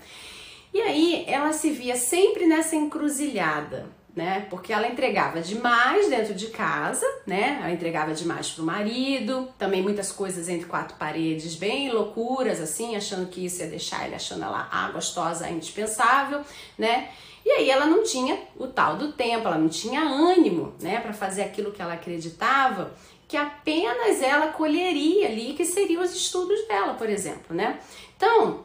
E 0.73 0.81
aí 0.81 1.25
ela 1.27 1.53
se 1.53 1.71
via 1.71 1.97
sempre 1.97 2.47
nessa 2.47 2.77
encruzilhada, 2.77 3.89
né? 4.15 4.47
Porque 4.51 4.73
ela 4.73 4.89
entregava 4.89 5.41
demais 5.41 6.09
dentro 6.09 6.35
de 6.35 6.49
casa, 6.49 7.07
né? 7.27 7.59
Ela 7.61 7.71
entregava 7.73 8.13
demais 8.13 8.51
pro 8.51 8.65
marido, 8.65 9.49
também 9.59 9.83
muitas 9.83 10.11
coisas 10.11 10.49
entre 10.49 10.67
quatro 10.67 10.97
paredes, 10.97 11.55
bem 11.55 11.91
loucuras 11.91 12.61
assim, 12.61 12.97
achando 12.97 13.29
que 13.29 13.45
isso 13.45 13.61
ia 13.63 13.69
deixar 13.69 14.07
ele 14.07 14.15
achando 14.15 14.45
ela 14.45 14.69
a 14.71 14.91
gostosa, 14.91 15.49
indispensável, 15.49 16.43
né? 16.79 17.09
E 17.45 17.51
aí 17.51 17.71
ela 17.71 17.87
não 17.87 18.03
tinha 18.03 18.39
o 18.59 18.67
tal 18.67 18.97
do 18.97 19.13
tempo, 19.13 19.47
ela 19.47 19.57
não 19.57 19.69
tinha 19.69 20.03
ânimo, 20.03 20.75
né, 20.79 21.01
para 21.01 21.15
fazer 21.15 21.43
aquilo 21.43 21.73
que 21.73 21.81
ela 21.81 21.95
acreditava 21.95 22.93
que 23.31 23.37
apenas 23.37 24.21
ela 24.21 24.49
colheria 24.49 25.29
ali, 25.29 25.55
que 25.55 25.65
seriam 25.65 26.03
os 26.03 26.13
estudos 26.13 26.67
dela, 26.67 26.95
por 26.95 27.09
exemplo, 27.09 27.55
né? 27.55 27.79
Então, 28.17 28.65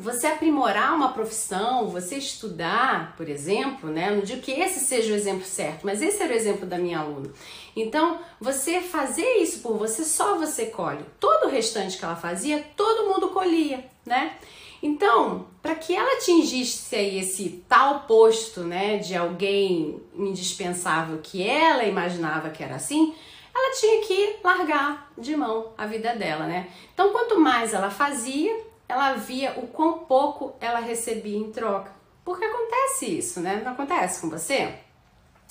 você 0.00 0.26
aprimorar 0.26 0.94
uma 0.94 1.12
profissão, 1.12 1.88
você 1.88 2.16
estudar, 2.16 3.14
por 3.16 3.28
exemplo, 3.28 3.90
né? 3.90 4.10
Não 4.10 4.22
digo 4.22 4.40
que 4.40 4.52
esse 4.52 4.80
seja 4.80 5.12
o 5.12 5.16
exemplo 5.16 5.44
certo, 5.44 5.84
mas 5.84 6.00
esse 6.00 6.22
era 6.22 6.32
o 6.32 6.36
exemplo 6.36 6.66
da 6.66 6.78
minha 6.78 6.98
aluna. 6.98 7.30
Então, 7.76 8.18
você 8.40 8.80
fazer 8.80 9.36
isso 9.36 9.60
por 9.60 9.76
você, 9.76 10.04
só 10.04 10.36
você 10.36 10.66
colhe. 10.66 11.04
Todo 11.18 11.46
o 11.46 11.50
restante 11.50 11.98
que 11.98 12.04
ela 12.04 12.16
fazia, 12.16 12.64
todo 12.76 13.08
mundo 13.08 13.28
colhia, 13.28 13.84
né? 14.04 14.36
Então, 14.82 15.46
para 15.60 15.74
que 15.74 15.94
ela 15.94 16.16
atingisse 16.16 16.96
aí 16.96 17.18
esse 17.18 17.62
tal 17.68 18.00
posto, 18.00 18.60
né, 18.62 18.96
de 18.96 19.14
alguém 19.14 20.00
indispensável 20.14 21.18
que 21.22 21.46
ela 21.46 21.84
imaginava 21.84 22.48
que 22.48 22.62
era 22.62 22.76
assim, 22.76 23.14
ela 23.54 23.74
tinha 23.74 24.00
que 24.06 24.36
largar 24.42 25.12
de 25.18 25.36
mão 25.36 25.72
a 25.76 25.84
vida 25.86 26.14
dela, 26.14 26.46
né? 26.46 26.68
Então, 26.94 27.10
quanto 27.10 27.38
mais 27.38 27.74
ela 27.74 27.90
fazia, 27.90 28.69
ela 28.90 29.14
via 29.14 29.52
o 29.56 29.68
quão 29.68 30.00
pouco 30.00 30.56
ela 30.60 30.80
recebia 30.80 31.38
em 31.38 31.52
troca. 31.52 31.92
Porque 32.24 32.44
acontece 32.44 33.06
isso, 33.06 33.40
né? 33.40 33.62
Não 33.64 33.72
acontece 33.72 34.20
com 34.20 34.28
você? 34.28 34.74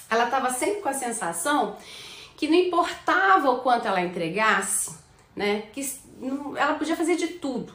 Ela 0.09 0.25
estava 0.25 0.51
sempre 0.51 0.81
com 0.81 0.89
a 0.89 0.93
sensação 0.93 1.77
que 2.35 2.49
não 2.49 2.55
importava 2.55 3.49
o 3.49 3.61
quanto 3.61 3.87
ela 3.87 4.01
entregasse, 4.01 4.93
né? 5.33 5.63
Que 5.71 5.89
ela 6.57 6.73
podia 6.73 6.97
fazer 6.97 7.15
de 7.15 7.27
tudo. 7.27 7.73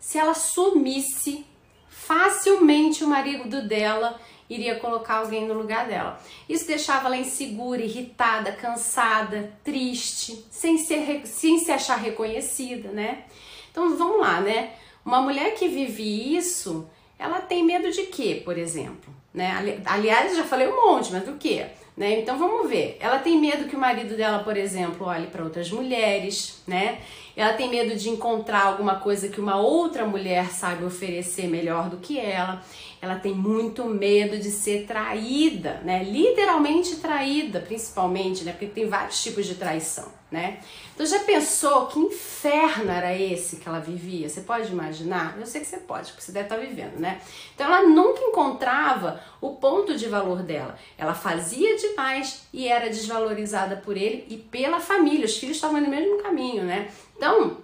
Se 0.00 0.18
ela 0.18 0.34
sumisse, 0.34 1.46
facilmente 1.88 3.04
o 3.04 3.08
marido 3.08 3.62
dela 3.68 4.20
iria 4.50 4.80
colocar 4.80 5.18
alguém 5.18 5.46
no 5.46 5.54
lugar 5.54 5.86
dela. 5.86 6.20
Isso 6.48 6.66
deixava 6.66 7.06
ela 7.06 7.16
insegura, 7.16 7.80
irritada, 7.80 8.50
cansada, 8.50 9.52
triste, 9.62 10.44
sem, 10.50 10.76
ser, 10.76 11.24
sem 11.24 11.60
se 11.60 11.70
achar 11.70 11.96
reconhecida, 11.96 12.90
né? 12.90 13.24
Então 13.72 13.96
vamos 13.96 14.20
lá, 14.20 14.40
né? 14.40 14.74
Uma 15.04 15.20
mulher 15.20 15.54
que 15.54 15.66
vive 15.66 16.36
isso, 16.36 16.88
ela 17.18 17.40
tem 17.40 17.64
medo 17.64 17.90
de 17.90 18.02
quê, 18.04 18.40
por 18.44 18.56
exemplo? 18.56 19.12
Né? 19.34 19.80
Aliás, 19.84 20.36
já 20.36 20.44
falei 20.44 20.68
um 20.68 20.86
monte, 20.86 21.10
mas 21.10 21.24
do 21.24 21.32
quê? 21.38 21.66
Né? 21.96 22.20
Então 22.20 22.38
vamos 22.38 22.68
ver. 22.68 22.98
Ela 23.00 23.18
tem 23.18 23.40
medo 23.40 23.68
que 23.68 23.74
o 23.74 23.78
marido 23.78 24.16
dela, 24.16 24.44
por 24.44 24.56
exemplo, 24.56 25.06
olhe 25.06 25.26
para 25.26 25.42
outras 25.42 25.70
mulheres, 25.70 26.62
né? 26.66 26.98
Ela 27.36 27.54
tem 27.54 27.68
medo 27.68 27.96
de 27.96 28.10
encontrar 28.10 28.64
alguma 28.66 28.96
coisa 28.96 29.28
que 29.28 29.40
uma 29.40 29.56
outra 29.56 30.06
mulher 30.06 30.50
sabe 30.50 30.84
oferecer 30.84 31.46
melhor 31.46 31.88
do 31.88 31.96
que 31.96 32.18
ela. 32.18 32.62
Ela 33.00 33.16
tem 33.16 33.34
muito 33.34 33.84
medo 33.86 34.38
de 34.38 34.50
ser 34.50 34.86
traída, 34.86 35.80
né? 35.84 36.04
Literalmente 36.04 36.96
traída, 36.96 37.58
principalmente, 37.58 38.44
né? 38.44 38.52
Porque 38.52 38.66
tem 38.66 38.88
vários 38.88 39.20
tipos 39.20 39.44
de 39.44 39.56
traição, 39.56 40.06
né? 40.30 40.60
Então 40.94 41.04
já 41.04 41.18
pensou 41.20 41.86
que 41.86 41.98
inferno 41.98 42.90
era 42.90 43.12
esse 43.16 43.56
que 43.56 43.68
ela 43.68 43.80
vivia? 43.80 44.28
Você 44.28 44.42
pode 44.42 44.70
imaginar? 44.70 45.36
Eu 45.36 45.46
sei 45.46 45.62
que 45.62 45.66
você 45.66 45.78
pode, 45.78 46.10
porque 46.12 46.22
você 46.22 46.30
deve 46.30 46.46
estar 46.46 46.58
vivendo, 46.58 46.96
né? 47.00 47.20
Então 47.54 47.66
ela 47.66 47.82
nunca 47.82 48.20
encontrava 48.20 49.20
o 49.40 49.56
ponto 49.56 49.96
de 49.96 50.06
valor 50.06 50.44
dela. 50.44 50.78
Ela 50.96 51.14
fazia 51.14 51.76
demais 51.76 52.46
e 52.52 52.68
era 52.68 52.88
desvalorizada 52.88 53.76
por 53.76 53.96
ele 53.96 54.26
e 54.28 54.36
pela 54.36 54.78
família. 54.78 55.24
Os 55.24 55.36
filhos 55.36 55.56
estavam 55.56 55.80
no 55.80 55.88
mesmo 55.88 56.22
caminho, 56.22 56.62
né? 56.62 56.88
Então, 57.22 57.58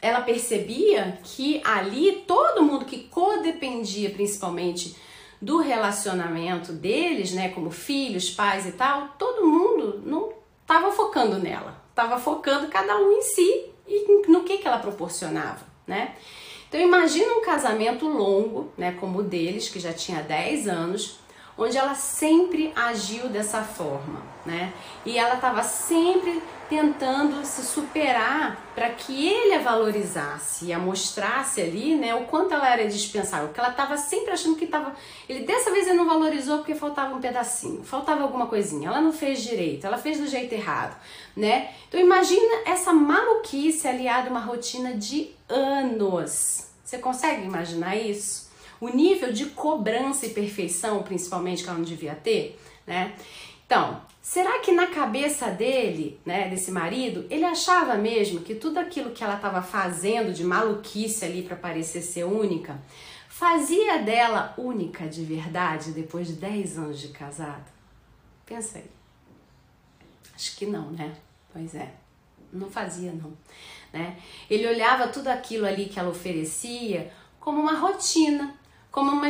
ela 0.00 0.22
percebia 0.22 1.16
que 1.22 1.62
ali 1.64 2.24
todo 2.26 2.64
mundo 2.64 2.84
que 2.84 3.04
codependia 3.04 4.10
principalmente 4.10 4.96
do 5.40 5.58
relacionamento 5.58 6.72
deles, 6.72 7.30
né, 7.30 7.50
como 7.50 7.70
filhos, 7.70 8.28
pais 8.30 8.66
e 8.66 8.72
tal, 8.72 9.10
todo 9.16 9.46
mundo 9.46 10.02
não 10.04 10.32
estava 10.62 10.90
focando 10.90 11.38
nela, 11.38 11.80
estava 11.90 12.18
focando 12.18 12.66
cada 12.66 12.98
um 12.98 13.12
em 13.12 13.22
si 13.22 13.66
e 13.86 14.26
no 14.26 14.42
que, 14.42 14.58
que 14.58 14.66
ela 14.66 14.78
proporcionava, 14.78 15.64
né? 15.86 16.16
Então 16.68 16.80
imagina 16.80 17.34
um 17.34 17.42
casamento 17.42 18.08
longo, 18.08 18.72
né, 18.76 18.96
como 18.98 19.20
o 19.20 19.22
deles, 19.22 19.68
que 19.68 19.78
já 19.78 19.92
tinha 19.92 20.24
10 20.24 20.66
anos, 20.66 21.20
onde 21.56 21.76
ela 21.76 21.94
sempre 21.94 22.72
agiu 22.74 23.28
dessa 23.28 23.62
forma, 23.62 24.22
né? 24.44 24.72
E 25.06 25.16
ela 25.16 25.36
estava 25.36 25.62
sempre 25.62 26.42
tentando 26.72 27.44
se 27.44 27.60
superar 27.62 28.58
para 28.74 28.88
que 28.88 29.28
ele 29.28 29.52
a 29.52 29.58
valorizasse 29.58 30.64
e 30.64 30.72
a 30.72 30.78
mostrasse 30.78 31.60
ali, 31.60 31.96
né, 31.96 32.14
o 32.14 32.24
quanto 32.24 32.54
ela 32.54 32.66
era 32.66 32.88
dispensável, 32.88 33.48
porque 33.48 33.60
ela 33.60 33.68
estava 33.68 33.98
sempre 33.98 34.30
achando 34.30 34.56
que 34.56 34.64
estava, 34.64 34.96
ele 35.28 35.44
dessa 35.44 35.70
vez 35.70 35.86
ele 35.86 35.98
não 35.98 36.06
valorizou 36.06 36.58
porque 36.58 36.74
faltava 36.74 37.14
um 37.14 37.20
pedacinho, 37.20 37.84
faltava 37.84 38.22
alguma 38.22 38.46
coisinha, 38.46 38.88
ela 38.88 39.02
não 39.02 39.12
fez 39.12 39.42
direito, 39.42 39.86
ela 39.86 39.98
fez 39.98 40.18
do 40.18 40.26
jeito 40.26 40.54
errado, 40.54 40.96
né? 41.36 41.74
Então 41.88 42.00
imagina 42.00 42.62
essa 42.64 42.90
maluquice 42.90 43.86
aliada 43.86 44.28
a 44.28 44.30
uma 44.30 44.40
rotina 44.40 44.94
de 44.94 45.30
anos. 45.50 46.68
Você 46.82 46.96
consegue 46.96 47.44
imaginar 47.44 47.96
isso? 47.96 48.50
o 48.80 48.88
nível 48.88 49.32
de 49.32 49.46
cobrança 49.46 50.26
e 50.26 50.30
perfeição, 50.30 51.04
principalmente, 51.04 51.62
que 51.62 51.68
ela 51.68 51.78
não 51.78 51.84
devia 51.84 52.16
ter, 52.16 52.58
né? 52.84 53.14
Então, 53.64 54.02
será 54.22 54.60
que 54.60 54.70
na 54.70 54.86
cabeça 54.86 55.50
dele, 55.50 56.20
né, 56.24 56.48
desse 56.48 56.70
marido, 56.70 57.26
ele 57.28 57.44
achava 57.44 57.96
mesmo 57.96 58.40
que 58.40 58.54
tudo 58.54 58.78
aquilo 58.78 59.10
que 59.10 59.24
ela 59.24 59.34
estava 59.34 59.60
fazendo 59.60 60.32
de 60.32 60.44
maluquice 60.44 61.24
ali 61.24 61.42
para 61.42 61.56
parecer 61.56 62.00
ser 62.00 62.24
única, 62.24 62.80
fazia 63.28 63.98
dela 63.98 64.54
única 64.56 65.08
de 65.08 65.24
verdade 65.24 65.90
depois 65.90 66.28
de 66.28 66.34
10 66.34 66.78
anos 66.78 67.00
de 67.00 67.08
casado? 67.08 67.70
Pensa 68.46 68.78
aí. 68.78 68.90
Acho 70.34 70.56
que 70.56 70.66
não, 70.66 70.92
né? 70.92 71.14
Pois 71.52 71.74
é. 71.74 71.92
Não 72.52 72.70
fazia 72.70 73.12
não, 73.12 73.32
né? 73.92 74.16
Ele 74.48 74.66
olhava 74.66 75.08
tudo 75.08 75.28
aquilo 75.28 75.66
ali 75.66 75.86
que 75.86 75.98
ela 75.98 76.10
oferecia 76.10 77.12
como 77.40 77.60
uma 77.60 77.78
rotina, 77.78 78.54
como 78.92 79.10
uma, 79.10 79.26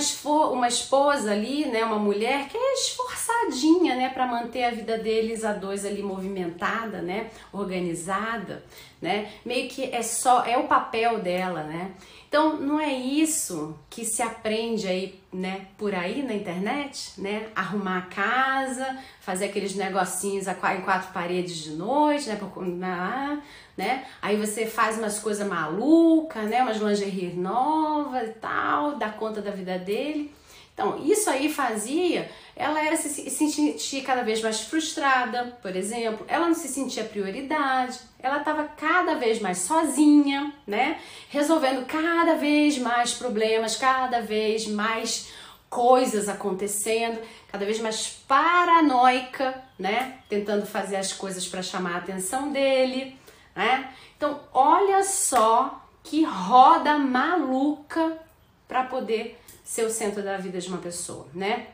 uma 0.51 0.67
esposa 0.67 1.31
ali, 1.31 1.67
né, 1.67 1.85
uma 1.85 1.99
mulher 1.99 2.49
que 2.49 2.59
é 2.59 2.75
esforçadinha, 2.75 3.95
né, 3.95 4.09
para 4.09 4.27
manter 4.27 4.65
a 4.65 4.71
vida 4.73 4.99
deles 4.99 5.45
a 5.45 5.53
dois 5.53 5.87
ali 5.87 6.03
movimentada, 6.03 7.01
né, 7.01 7.31
organizada, 7.53 8.65
né, 9.01 9.31
meio 9.47 9.71
que 9.71 9.85
é 9.85 10.03
só 10.03 10.45
é 10.45 10.59
o 10.59 10.67
papel 10.67 11.21
dela, 11.21 11.63
né. 11.63 11.93
Então 12.33 12.57
não 12.57 12.81
é 12.81 12.91
isso 12.91 13.79
que 13.91 14.07
se 14.07 14.23
aprende 14.23 14.89
aí, 14.89 15.21
né, 15.31 15.67
por 15.77 15.95
aí 15.95 16.23
na 16.23 16.33
internet, 16.33 17.21
né, 17.21 17.49
arrumar 17.55 17.99
a 17.99 18.03
casa, 18.07 18.99
fazer 19.21 19.45
aqueles 19.45 19.75
negocinhos 19.75 20.49
em 20.49 20.81
quatro 20.81 21.13
paredes 21.13 21.57
de 21.57 21.73
noite, 21.73 22.31
né, 22.31 23.43
né? 23.77 24.07
Aí 24.23 24.39
você 24.39 24.65
faz 24.65 24.97
umas 24.97 25.19
coisas 25.19 25.47
malucas, 25.47 26.49
né? 26.49 26.63
Umas 26.63 26.79
lingerie 26.79 27.35
novas 27.35 28.31
e 28.31 28.33
tal, 28.33 28.97
dá 28.97 29.11
conta 29.11 29.43
da 29.43 29.51
vida 29.51 29.79
dele. 29.79 30.33
Então, 30.73 31.05
isso 31.05 31.29
aí 31.29 31.53
fazia 31.53 32.31
ela 32.55 32.85
era 32.85 32.97
se, 32.97 33.09
se 33.09 33.31
sentir 33.31 34.03
cada 34.03 34.23
vez 34.23 34.43
mais 34.43 34.61
frustrada, 34.61 35.59
por 35.63 35.75
exemplo, 35.75 36.25
ela 36.29 36.47
não 36.47 36.55
se 36.55 36.69
sentia 36.69 37.05
prioridade, 37.05 37.99
ela 38.23 38.39
estava 38.39 38.65
cada 38.65 39.17
vez 39.17 39.41
mais 39.41 39.59
sozinha, 39.59 40.53
né? 40.67 41.01
Resolvendo 41.29 41.85
cada 41.87 42.37
vez 42.37 42.79
mais 42.79 43.13
problemas, 43.13 43.77
cada 43.77 44.21
vez 44.21 44.67
mais 44.67 45.33
coisas 45.69 46.29
acontecendo, 46.29 47.21
cada 47.51 47.65
vez 47.65 47.81
mais 47.81 48.09
paranoica, 48.29 49.63
né? 49.79 50.19
Tentando 50.29 50.65
fazer 50.67 50.97
as 50.97 51.13
coisas 51.13 51.47
para 51.47 51.63
chamar 51.63 51.95
a 51.95 51.99
atenção 51.99 52.53
dele 52.53 53.19
né? 53.55 53.93
Então, 54.17 54.41
olha 54.53 55.03
só 55.03 55.83
que 56.03 56.25
roda 56.25 56.99
maluca 56.99 58.19
para 58.67 58.85
poder 58.85 59.39
ser 59.65 59.85
o 59.85 59.91
centro 59.91 60.23
da 60.23 60.37
vida 60.37 60.61
de 60.61 60.69
uma 60.69 60.79
pessoa, 60.79 61.27
né? 61.35 61.69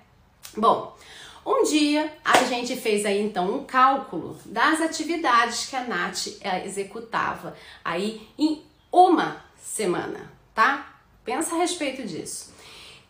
Bom, 0.56 0.96
um 1.44 1.62
dia 1.64 2.12
a 2.24 2.44
gente 2.44 2.76
fez 2.76 3.04
aí 3.04 3.20
então 3.20 3.54
um 3.54 3.64
cálculo 3.64 4.38
das 4.44 4.80
atividades 4.80 5.66
que 5.66 5.76
a 5.76 5.84
Nath 5.84 6.28
eh, 6.40 6.64
executava 6.66 7.56
aí 7.84 8.28
em 8.38 8.62
uma 8.92 9.44
semana, 9.60 10.30
tá? 10.54 11.00
Pensa 11.24 11.54
a 11.54 11.58
respeito 11.58 12.06
disso. 12.06 12.52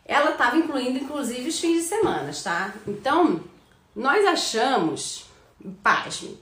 Ela 0.05 0.31
estava 0.31 0.57
incluindo 0.57 0.99
inclusive 0.99 1.49
os 1.49 1.59
fins 1.59 1.83
de 1.83 1.83
semana, 1.83 2.31
tá? 2.43 2.73
Então, 2.87 3.43
nós 3.95 4.25
achamos, 4.25 5.25
pasme, 5.81 6.37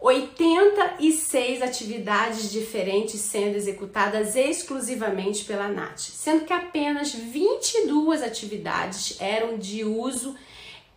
86 0.00 1.60
atividades 1.60 2.52
diferentes 2.52 3.20
sendo 3.20 3.56
executadas 3.56 4.36
exclusivamente 4.36 5.44
pela 5.44 5.66
Nath, 5.66 5.98
sendo 5.98 6.44
que 6.44 6.52
apenas 6.52 7.12
22 7.12 8.22
atividades 8.22 9.20
eram 9.20 9.58
de 9.58 9.84
uso 9.84 10.36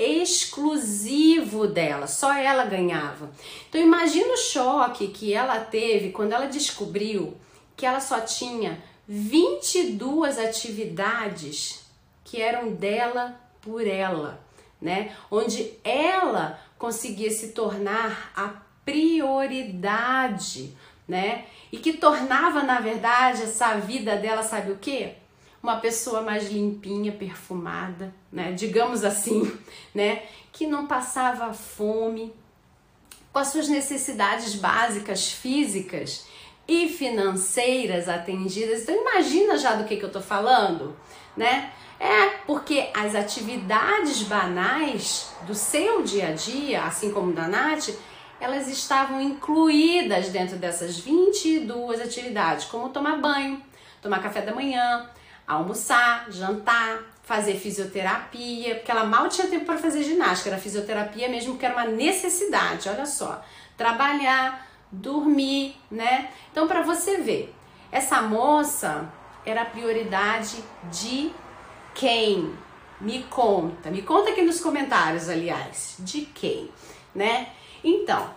exclusivo 0.01 1.67
dela, 1.67 2.08
só 2.08 2.34
ela 2.34 2.65
ganhava. 2.65 3.31
Então 3.70 3.79
imagina 3.79 4.34
o 4.34 4.38
choque 4.38 5.08
que 5.10 5.34
ela 5.34 5.60
teve 5.60 6.12
quando 6.12 6.34
ela 6.34 6.48
descobriu 6.48 7.38
que 7.75 7.86
ela 7.86 8.00
só 8.00 8.20
tinha 8.22 8.81
22 9.08 10.39
atividades 10.39 11.86
que 12.24 12.41
eram 12.41 12.72
dela 12.74 13.39
por 13.62 13.86
ela, 13.86 14.41
né? 14.81 15.15
Onde 15.29 15.74
ela 15.84 16.60
conseguia 16.77 17.29
se 17.29 17.50
tornar 17.50 18.31
a 18.36 18.53
prioridade, 18.86 20.75
né? 21.08 21.46
E 21.72 21.77
que 21.77 21.93
tornava, 21.93 22.63
na 22.63 22.79
verdade, 22.79 23.43
essa 23.43 23.75
vida 23.75 24.17
dela, 24.17 24.43
sabe 24.43 24.72
o 24.72 24.77
quê? 24.77 25.15
Uma 25.62 25.77
pessoa 25.77 26.22
mais 26.22 26.51
limpinha, 26.51 27.12
perfumada, 27.12 28.13
né? 28.32 28.51
Digamos 28.51 29.03
assim, 29.03 29.51
né? 29.94 30.24
Que 30.51 30.65
não 30.65 30.88
passava 30.88 31.53
fome, 31.53 32.34
com 33.32 33.39
as 33.39 33.50
suas 33.50 33.68
necessidades 33.68 34.56
básicas 34.56 35.32
físicas 35.32 36.25
e 36.68 36.89
financeiras 36.89 38.10
atendidas. 38.10 38.84
Então 38.84 38.96
imagina 38.96 39.58
já 39.58 39.75
do 39.75 39.86
que, 39.86 39.98
que 39.98 40.03
eu 40.03 40.12
tô 40.12 40.22
falando, 40.22 40.96
né? 41.36 41.72
É 42.00 42.30
porque 42.48 42.89
as 42.96 43.13
atividades 43.13 44.24
banais 44.24 45.32
do 45.44 45.53
seu 45.53 46.01
dia 46.01 46.30
a 46.30 46.32
dia, 46.32 46.84
assim 46.84 47.12
como 47.12 47.32
da 47.32 47.48
Nath, 47.48 47.89
elas 48.39 48.68
estavam 48.68 49.22
incluídas 49.22 50.30
dentro 50.30 50.58
dessas 50.58 50.98
22 50.98 52.01
atividades, 52.01 52.65
como 52.65 52.89
tomar 52.89 53.18
banho, 53.18 53.62
tomar 54.01 54.20
café 54.20 54.41
da 54.41 54.53
manhã, 54.53 55.08
almoçar, 55.55 56.27
jantar, 56.29 57.01
fazer 57.24 57.55
fisioterapia, 57.55 58.75
porque 58.75 58.91
ela 58.91 59.05
mal 59.05 59.29
tinha 59.29 59.48
tempo 59.48 59.65
para 59.65 59.77
fazer 59.77 60.03
ginástica, 60.03 60.50
era 60.50 60.60
fisioterapia 60.60 61.29
mesmo 61.29 61.58
que 61.58 61.65
era 61.65 61.75
uma 61.75 61.86
necessidade, 61.86 62.89
olha 62.89 63.05
só. 63.05 63.43
Trabalhar, 63.77 64.67
dormir, 64.91 65.75
né? 65.89 66.29
Então 66.51 66.67
para 66.67 66.81
você 66.81 67.17
ver, 67.17 67.53
essa 67.91 68.22
moça 68.22 69.10
era 69.46 69.65
prioridade 69.65 70.63
de 70.91 71.31
quem? 71.93 72.53
Me 73.00 73.24
conta, 73.24 73.89
me 73.89 74.03
conta 74.03 74.29
aqui 74.29 74.43
nos 74.43 74.60
comentários, 74.60 75.27
aliás, 75.27 75.96
de 76.00 76.22
quem, 76.22 76.70
né? 77.15 77.50
Então, 77.84 78.29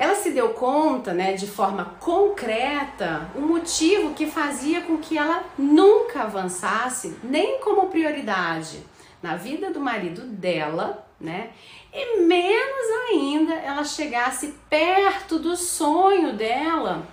ela 0.00 0.14
se 0.14 0.30
deu 0.30 0.54
conta, 0.54 1.12
né, 1.12 1.34
de 1.34 1.46
forma 1.46 1.94
concreta, 2.00 3.30
o 3.34 3.42
motivo 3.42 4.14
que 4.14 4.24
fazia 4.24 4.80
com 4.80 4.96
que 4.96 5.18
ela 5.18 5.44
nunca 5.58 6.22
avançasse, 6.22 7.18
nem 7.22 7.60
como 7.60 7.90
prioridade 7.90 8.82
na 9.22 9.36
vida 9.36 9.70
do 9.70 9.78
marido 9.78 10.22
dela, 10.22 11.06
né? 11.20 11.50
E 11.92 12.22
menos 12.22 13.10
ainda 13.10 13.52
ela 13.52 13.84
chegasse 13.84 14.54
perto 14.70 15.38
do 15.38 15.54
sonho 15.54 16.32
dela, 16.32 17.06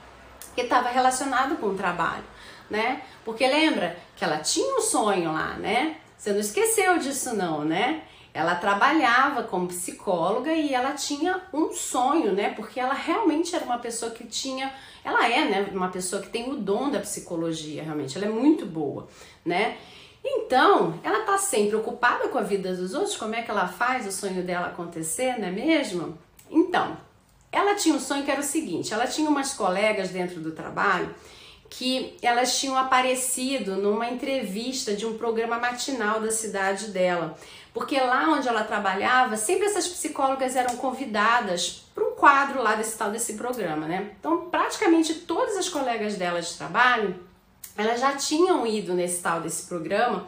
que 0.56 0.62
estava 0.62 0.88
relacionado 0.88 1.58
com 1.58 1.68
o 1.68 1.76
trabalho, 1.76 2.24
né? 2.70 3.02
Porque 3.26 3.46
lembra 3.46 3.98
que 4.16 4.24
ela 4.24 4.38
tinha 4.38 4.78
um 4.78 4.82
sonho 4.82 5.34
lá, 5.34 5.56
né? 5.56 5.98
Você 6.18 6.32
não 6.32 6.40
esqueceu 6.40 6.98
disso 7.00 7.36
não, 7.36 7.66
né? 7.66 8.04
Ela 8.38 8.54
trabalhava 8.54 9.42
como 9.42 9.68
psicóloga 9.68 10.54
e 10.54 10.72
ela 10.72 10.92
tinha 10.92 11.42
um 11.52 11.74
sonho, 11.74 12.34
né? 12.34 12.52
Porque 12.52 12.80
ela 12.80 12.94
realmente 12.94 13.56
era 13.56 13.66
uma 13.66 13.80
pessoa 13.80 14.12
que 14.12 14.28
tinha, 14.28 14.72
ela 15.04 15.28
é, 15.28 15.46
né, 15.46 15.70
uma 15.74 15.90
pessoa 15.90 16.22
que 16.22 16.30
tem 16.30 16.48
o 16.48 16.56
dom 16.56 16.92
da 16.92 17.00
psicologia, 17.00 17.82
realmente. 17.82 18.16
Ela 18.16 18.28
é 18.28 18.30
muito 18.30 18.64
boa, 18.64 19.08
né? 19.44 19.76
Então, 20.24 21.00
ela 21.04 21.26
tá 21.26 21.40
sempre 21.40 21.76
ocupada 21.78 22.28
com 22.28 22.38
a 22.38 22.44
vida 22.44 22.76
dos 22.76 22.94
outros, 22.94 23.18
como 23.18 23.34
é 23.34 23.42
que 23.42 23.50
ela 23.50 23.68
faz 23.68 24.06
o 24.06 24.12
sonho 24.12 24.44
dela 24.44 24.68
acontecer, 24.68 25.40
não 25.40 25.48
é 25.48 25.52
mesmo? 25.52 26.16
Então, 26.48 26.96
ela 27.52 27.74
tinha 27.74 27.96
um 27.96 28.00
sonho 28.00 28.24
que 28.24 28.30
era 28.30 28.42
o 28.42 28.44
seguinte: 28.44 28.94
ela 28.94 29.08
tinha 29.08 29.28
umas 29.28 29.56
colegas 29.56 30.10
dentro 30.10 30.40
do 30.40 30.52
trabalho 30.52 31.10
que 31.70 32.16
elas 32.22 32.58
tinham 32.60 32.78
aparecido 32.78 33.76
numa 33.76 34.10
entrevista 34.10 34.96
de 34.96 35.06
um 35.06 35.18
programa 35.18 35.58
matinal 35.58 36.20
da 36.20 36.32
cidade 36.32 36.90
dela. 36.90 37.38
Porque 37.78 38.00
lá 38.00 38.30
onde 38.32 38.48
ela 38.48 38.64
trabalhava, 38.64 39.38
sempre 39.38 39.68
essas 39.68 39.88
psicólogas 39.88 40.56
eram 40.56 40.78
convidadas 40.78 41.84
para 41.94 42.04
um 42.04 42.16
quadro 42.16 42.64
lá 42.64 42.74
desse 42.74 42.98
tal 42.98 43.12
desse 43.12 43.36
programa, 43.36 43.86
né? 43.86 44.14
Então, 44.20 44.50
praticamente 44.50 45.14
todas 45.14 45.56
as 45.56 45.70
colegas 45.70 46.16
dela 46.16 46.42
de 46.42 46.52
trabalho, 46.56 47.16
elas 47.78 48.00
já 48.00 48.16
tinham 48.16 48.66
ido 48.66 48.96
nesse 48.96 49.22
tal 49.22 49.42
desse 49.42 49.68
programa. 49.68 50.26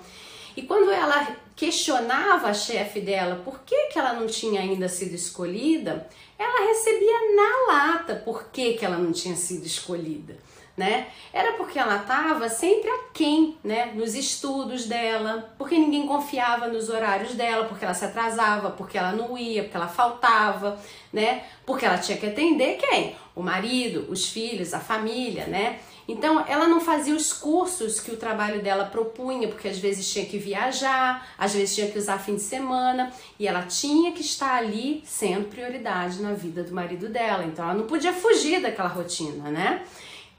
E 0.55 0.61
quando 0.61 0.91
ela 0.91 1.35
questionava 1.55 2.49
a 2.49 2.53
chefe 2.53 3.01
dela 3.01 3.41
por 3.43 3.61
que, 3.61 3.87
que 3.87 3.97
ela 3.97 4.13
não 4.13 4.27
tinha 4.27 4.61
ainda 4.61 4.87
sido 4.87 5.15
escolhida, 5.15 6.07
ela 6.37 6.67
recebia 6.67 7.35
na 7.35 7.73
lata 7.73 8.15
por 8.15 8.49
que, 8.51 8.73
que 8.73 8.85
ela 8.85 8.97
não 8.97 9.11
tinha 9.11 9.35
sido 9.35 9.65
escolhida 9.65 10.37
né? 10.79 11.07
Era 11.33 11.57
porque 11.57 11.77
ela 11.77 11.97
estava 11.97 12.47
sempre 12.47 12.89
aquém, 12.89 13.57
né? 13.61 13.91
Nos 13.93 14.15
estudos 14.15 14.85
dela, 14.85 15.53
porque 15.57 15.77
ninguém 15.77 16.07
confiava 16.07 16.67
nos 16.67 16.87
horários 16.87 17.35
dela, 17.35 17.65
porque 17.65 17.83
ela 17.83 17.93
se 17.93 18.05
atrasava, 18.05 18.71
porque 18.71 18.97
ela 18.97 19.11
não 19.11 19.37
ia, 19.37 19.63
porque 19.63 19.75
ela 19.75 19.89
faltava, 19.89 20.79
né? 21.11 21.43
Porque 21.65 21.85
ela 21.85 21.97
tinha 21.97 22.17
que 22.17 22.27
atender 22.27 22.77
quem? 22.77 23.13
O 23.35 23.43
marido, 23.43 24.07
os 24.09 24.29
filhos, 24.29 24.73
a 24.73 24.79
família, 24.79 25.47
né? 25.47 25.79
Então, 26.07 26.43
ela 26.47 26.65
não 26.65 26.79
fazia 26.79 27.13
os 27.13 27.33
cursos 27.33 27.99
que 27.99 28.09
o 28.09 28.17
trabalho 28.17 28.63
dela 28.63 28.85
propunha, 28.85 29.47
porque 29.49 29.67
às 29.67 29.77
vezes 29.77 30.11
tinha 30.11 30.25
que 30.25 30.39
viajar, 30.39 31.27
às 31.37 31.53
vezes 31.53 31.75
tinha 31.75 31.91
que 31.91 31.99
usar 31.99 32.17
fim 32.17 32.35
de 32.35 32.41
semana, 32.41 33.11
e 33.37 33.47
ela 33.47 33.63
tinha 33.63 34.11
que 34.13 34.21
estar 34.21 34.55
ali 34.55 35.03
sendo 35.05 35.49
prioridade 35.49 36.19
na 36.19 36.33
vida 36.33 36.63
do 36.63 36.73
marido 36.73 37.09
dela. 37.09 37.43
Então, 37.43 37.65
ela 37.65 37.75
não 37.75 37.85
podia 37.85 38.11
fugir 38.13 38.59
daquela 38.59 38.89
rotina, 38.89 39.51
né? 39.51 39.83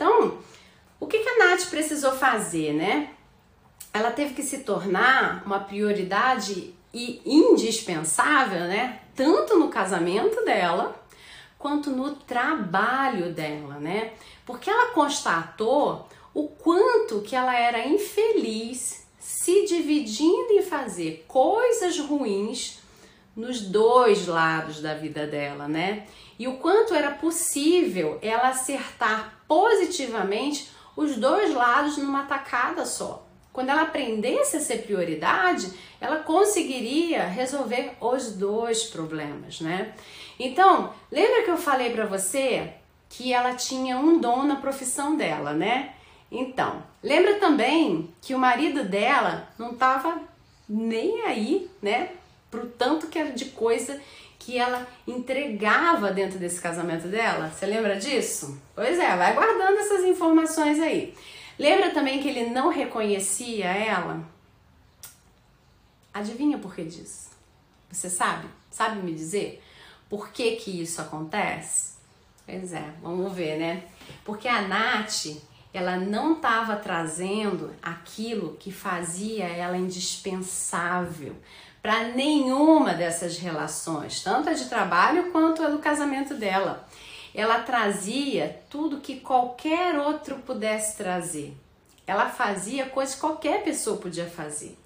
Então, 0.00 0.38
o 0.98 1.06
que, 1.06 1.18
que 1.18 1.28
a 1.28 1.38
Nath 1.50 1.68
precisou 1.68 2.12
fazer, 2.12 2.72
né? 2.72 3.10
Ela 3.92 4.10
teve 4.10 4.32
que 4.32 4.42
se 4.42 4.60
tornar 4.60 5.42
uma 5.44 5.60
prioridade 5.60 6.74
e 6.90 7.20
indispensável, 7.26 8.60
né? 8.60 9.02
Tanto 9.14 9.58
no 9.58 9.68
casamento 9.68 10.42
dela 10.42 10.98
quanto 11.58 11.90
no 11.90 12.14
trabalho 12.14 13.34
dela, 13.34 13.74
né? 13.74 14.14
Porque 14.46 14.70
ela 14.70 14.90
constatou 14.92 16.08
o 16.32 16.48
quanto 16.48 17.20
que 17.20 17.36
ela 17.36 17.54
era 17.54 17.86
infeliz 17.86 19.06
se 19.18 19.66
dividindo 19.66 20.52
em 20.52 20.62
fazer 20.62 21.26
coisas 21.28 21.98
ruins 21.98 22.78
nos 23.36 23.60
dois 23.60 24.26
lados 24.26 24.80
da 24.80 24.94
vida 24.94 25.26
dela, 25.26 25.68
né? 25.68 26.06
E 26.40 26.48
o 26.48 26.54
quanto 26.54 26.94
era 26.94 27.10
possível 27.10 28.18
ela 28.22 28.48
acertar 28.48 29.42
positivamente 29.46 30.70
os 30.96 31.16
dois 31.16 31.52
lados 31.52 31.98
numa 31.98 32.22
tacada 32.22 32.86
só. 32.86 33.26
Quando 33.52 33.68
ela 33.68 33.82
aprendesse 33.82 34.56
a 34.56 34.60
ser 34.60 34.78
prioridade, 34.78 35.70
ela 36.00 36.20
conseguiria 36.20 37.26
resolver 37.26 37.92
os 38.00 38.32
dois 38.32 38.84
problemas, 38.84 39.60
né? 39.60 39.92
Então, 40.38 40.94
lembra 41.12 41.42
que 41.42 41.50
eu 41.50 41.58
falei 41.58 41.90
para 41.90 42.06
você 42.06 42.72
que 43.10 43.34
ela 43.34 43.52
tinha 43.52 43.98
um 43.98 44.18
dom 44.18 44.44
na 44.44 44.56
profissão 44.56 45.18
dela, 45.18 45.52
né? 45.52 45.92
Então, 46.32 46.82
lembra 47.02 47.34
também 47.34 48.14
que 48.22 48.34
o 48.34 48.38
marido 48.38 48.82
dela 48.84 49.46
não 49.58 49.72
estava 49.72 50.18
nem 50.66 51.20
aí, 51.20 51.70
né? 51.82 52.12
Pro 52.50 52.66
tanto 52.66 53.08
que 53.08 53.18
era 53.18 53.30
de 53.30 53.44
coisa 53.44 54.00
que 54.40 54.58
ela 54.58 54.88
entregava 55.06 56.10
dentro 56.10 56.38
desse 56.38 56.60
casamento 56.60 57.06
dela. 57.06 57.50
Você 57.50 57.66
lembra 57.66 57.96
disso? 57.96 58.60
Pois 58.74 58.98
é, 58.98 59.14
vai 59.14 59.34
guardando 59.34 59.78
essas 59.78 60.02
informações 60.02 60.80
aí. 60.80 61.14
Lembra 61.58 61.90
também 61.90 62.22
que 62.22 62.28
ele 62.28 62.48
não 62.48 62.70
reconhecia 62.70 63.66
ela? 63.66 64.24
Adivinha 66.12 66.58
por 66.58 66.74
que 66.74 66.82
disso? 66.82 67.30
Você 67.90 68.08
sabe? 68.08 68.48
Sabe 68.70 69.02
me 69.02 69.14
dizer 69.14 69.62
por 70.08 70.30
que 70.30 70.56
que 70.56 70.82
isso 70.82 71.02
acontece? 71.02 71.98
Pois 72.46 72.72
é, 72.72 72.94
vamos 73.02 73.32
ver, 73.34 73.58
né? 73.58 73.84
Porque 74.24 74.48
a 74.48 74.62
Nath, 74.62 75.36
ela 75.72 75.98
não 75.98 76.36
estava 76.36 76.76
trazendo 76.76 77.74
aquilo 77.82 78.56
que 78.58 78.72
fazia 78.72 79.44
ela 79.44 79.76
indispensável 79.76 81.36
para 81.82 82.08
nenhuma 82.08 82.94
dessas 82.94 83.38
relações, 83.38 84.22
tanto 84.22 84.50
a 84.50 84.52
de 84.52 84.68
trabalho 84.68 85.30
quanto 85.30 85.62
a 85.62 85.68
do 85.68 85.78
casamento 85.78 86.34
dela. 86.34 86.86
Ela 87.34 87.60
trazia 87.60 88.60
tudo 88.68 89.00
que 89.00 89.20
qualquer 89.20 89.98
outro 89.98 90.36
pudesse 90.38 90.96
trazer. 90.96 91.56
Ela 92.06 92.28
fazia 92.28 92.86
coisas 92.86 93.14
que 93.14 93.20
qualquer 93.20 93.62
pessoa 93.62 93.96
podia 93.96 94.26
fazer. 94.26 94.76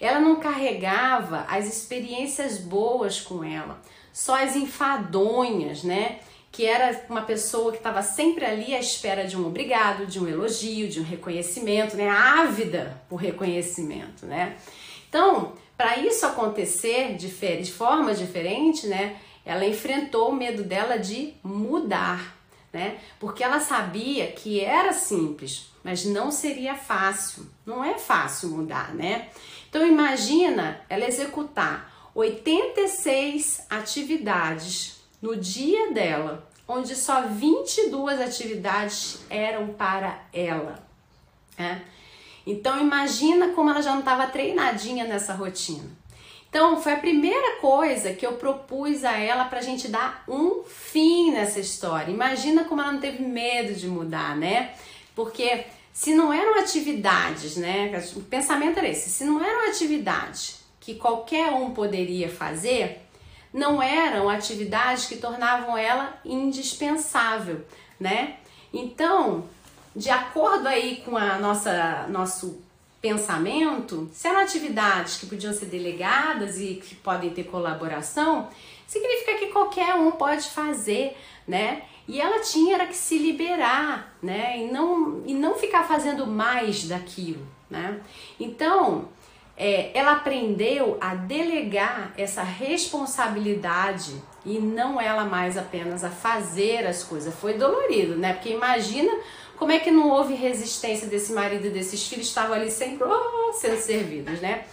Ela 0.00 0.18
não 0.18 0.36
carregava 0.36 1.44
as 1.48 1.66
experiências 1.66 2.58
boas 2.58 3.20
com 3.20 3.44
ela, 3.44 3.80
só 4.12 4.42
as 4.42 4.56
enfadonhas, 4.56 5.84
né? 5.84 6.20
Que 6.50 6.66
era 6.66 7.04
uma 7.08 7.22
pessoa 7.22 7.70
que 7.70 7.78
estava 7.78 8.02
sempre 8.02 8.44
ali 8.44 8.74
à 8.74 8.80
espera 8.80 9.24
de 9.24 9.36
um 9.36 9.46
obrigado, 9.46 10.06
de 10.06 10.18
um 10.18 10.26
elogio, 10.26 10.88
de 10.88 11.00
um 11.00 11.04
reconhecimento, 11.04 11.96
né? 11.96 12.08
Ávida 12.08 13.00
por 13.08 13.16
reconhecimento, 13.16 14.26
né? 14.26 14.56
Então, 15.08 15.52
para 15.80 15.96
isso 15.96 16.26
acontecer 16.26 17.16
de, 17.16 17.28
de 17.28 17.72
forma 17.72 18.14
diferente, 18.14 18.86
né? 18.86 19.16
Ela 19.46 19.64
enfrentou 19.64 20.28
o 20.28 20.34
medo 20.34 20.62
dela 20.62 20.98
de 20.98 21.32
mudar, 21.42 22.36
né? 22.70 22.98
Porque 23.18 23.42
ela 23.42 23.60
sabia 23.60 24.26
que 24.30 24.60
era 24.60 24.92
simples, 24.92 25.72
mas 25.82 26.04
não 26.04 26.30
seria 26.30 26.74
fácil. 26.74 27.46
Não 27.64 27.82
é 27.82 27.98
fácil 27.98 28.50
mudar, 28.50 28.94
né? 28.94 29.30
Então 29.70 29.86
imagina 29.86 30.82
ela 30.86 31.06
executar 31.06 32.10
86 32.14 33.64
atividades 33.70 35.00
no 35.22 35.34
dia 35.34 35.92
dela, 35.92 36.46
onde 36.68 36.94
só 36.94 37.22
22 37.22 38.20
atividades 38.20 39.20
eram 39.30 39.68
para 39.68 40.24
ela. 40.30 40.86
Né? 41.58 41.82
Então 42.50 42.80
imagina 42.80 43.48
como 43.50 43.70
ela 43.70 43.80
já 43.80 43.92
não 43.92 44.00
estava 44.00 44.26
treinadinha 44.26 45.04
nessa 45.04 45.32
rotina. 45.34 45.84
Então 46.48 46.82
foi 46.82 46.94
a 46.94 46.98
primeira 46.98 47.60
coisa 47.60 48.12
que 48.12 48.26
eu 48.26 48.32
propus 48.32 49.04
a 49.04 49.16
ela 49.16 49.44
para 49.44 49.60
a 49.60 49.62
gente 49.62 49.86
dar 49.86 50.24
um 50.26 50.64
fim 50.64 51.30
nessa 51.30 51.60
história. 51.60 52.10
Imagina 52.10 52.64
como 52.64 52.82
ela 52.82 52.90
não 52.90 53.00
teve 53.00 53.22
medo 53.22 53.72
de 53.72 53.86
mudar, 53.86 54.36
né? 54.36 54.74
Porque 55.14 55.64
se 55.92 56.12
não 56.12 56.32
eram 56.32 56.58
atividades, 56.58 57.56
né? 57.56 57.92
O 58.16 58.20
pensamento 58.22 58.78
era 58.78 58.88
esse: 58.88 59.10
se 59.10 59.22
não 59.22 59.42
eram 59.42 59.70
atividades 59.70 60.64
que 60.80 60.96
qualquer 60.96 61.52
um 61.52 61.70
poderia 61.70 62.28
fazer, 62.28 63.00
não 63.52 63.80
eram 63.80 64.28
atividades 64.28 65.06
que 65.06 65.18
tornavam 65.18 65.78
ela 65.78 66.18
indispensável, 66.24 67.64
né? 67.98 68.38
Então, 68.72 69.44
de 69.94 70.10
acordo 70.10 70.68
aí 70.68 71.02
com 71.04 71.16
a 71.16 71.38
nossa 71.38 72.06
nosso 72.08 72.62
pensamento, 73.00 74.10
se 74.12 74.28
eram 74.28 74.40
atividades 74.40 75.16
que 75.16 75.26
podiam 75.26 75.52
ser 75.52 75.66
delegadas 75.66 76.60
e 76.60 76.74
que 76.74 76.94
podem 76.94 77.30
ter 77.30 77.44
colaboração, 77.44 78.48
significa 78.86 79.38
que 79.38 79.46
qualquer 79.46 79.94
um 79.94 80.10
pode 80.12 80.48
fazer, 80.50 81.16
né? 81.48 81.82
E 82.06 82.20
ela 82.20 82.40
tinha 82.40 82.74
era 82.74 82.86
que 82.86 82.96
se 82.96 83.16
liberar, 83.16 84.14
né? 84.22 84.58
E 84.58 84.70
não, 84.70 85.22
e 85.24 85.32
não 85.32 85.54
ficar 85.54 85.84
fazendo 85.84 86.26
mais 86.26 86.84
daquilo, 86.84 87.46
né? 87.70 88.00
Então, 88.38 89.08
é, 89.56 89.96
ela 89.96 90.12
aprendeu 90.12 90.98
a 91.00 91.14
delegar 91.14 92.12
essa 92.16 92.42
responsabilidade 92.42 94.14
e 94.44 94.58
não 94.58 95.00
ela 95.00 95.24
mais 95.24 95.56
apenas 95.56 96.02
a 96.02 96.10
fazer 96.10 96.86
as 96.86 97.02
coisas. 97.02 97.34
Foi 97.34 97.54
dolorido, 97.54 98.16
né? 98.16 98.32
Porque 98.32 98.50
imagina 98.50 99.12
como 99.60 99.72
é 99.72 99.78
que 99.78 99.90
não 99.90 100.08
houve 100.08 100.32
resistência 100.32 101.06
desse 101.06 101.34
marido 101.34 101.66
e 101.66 101.70
desses 101.70 102.08
filhos, 102.08 102.28
estavam 102.28 102.54
ali 102.54 102.70
sempre 102.70 103.04
oh, 103.06 103.52
sendo 103.52 103.76
servidos, 103.76 104.40
né? 104.40 104.64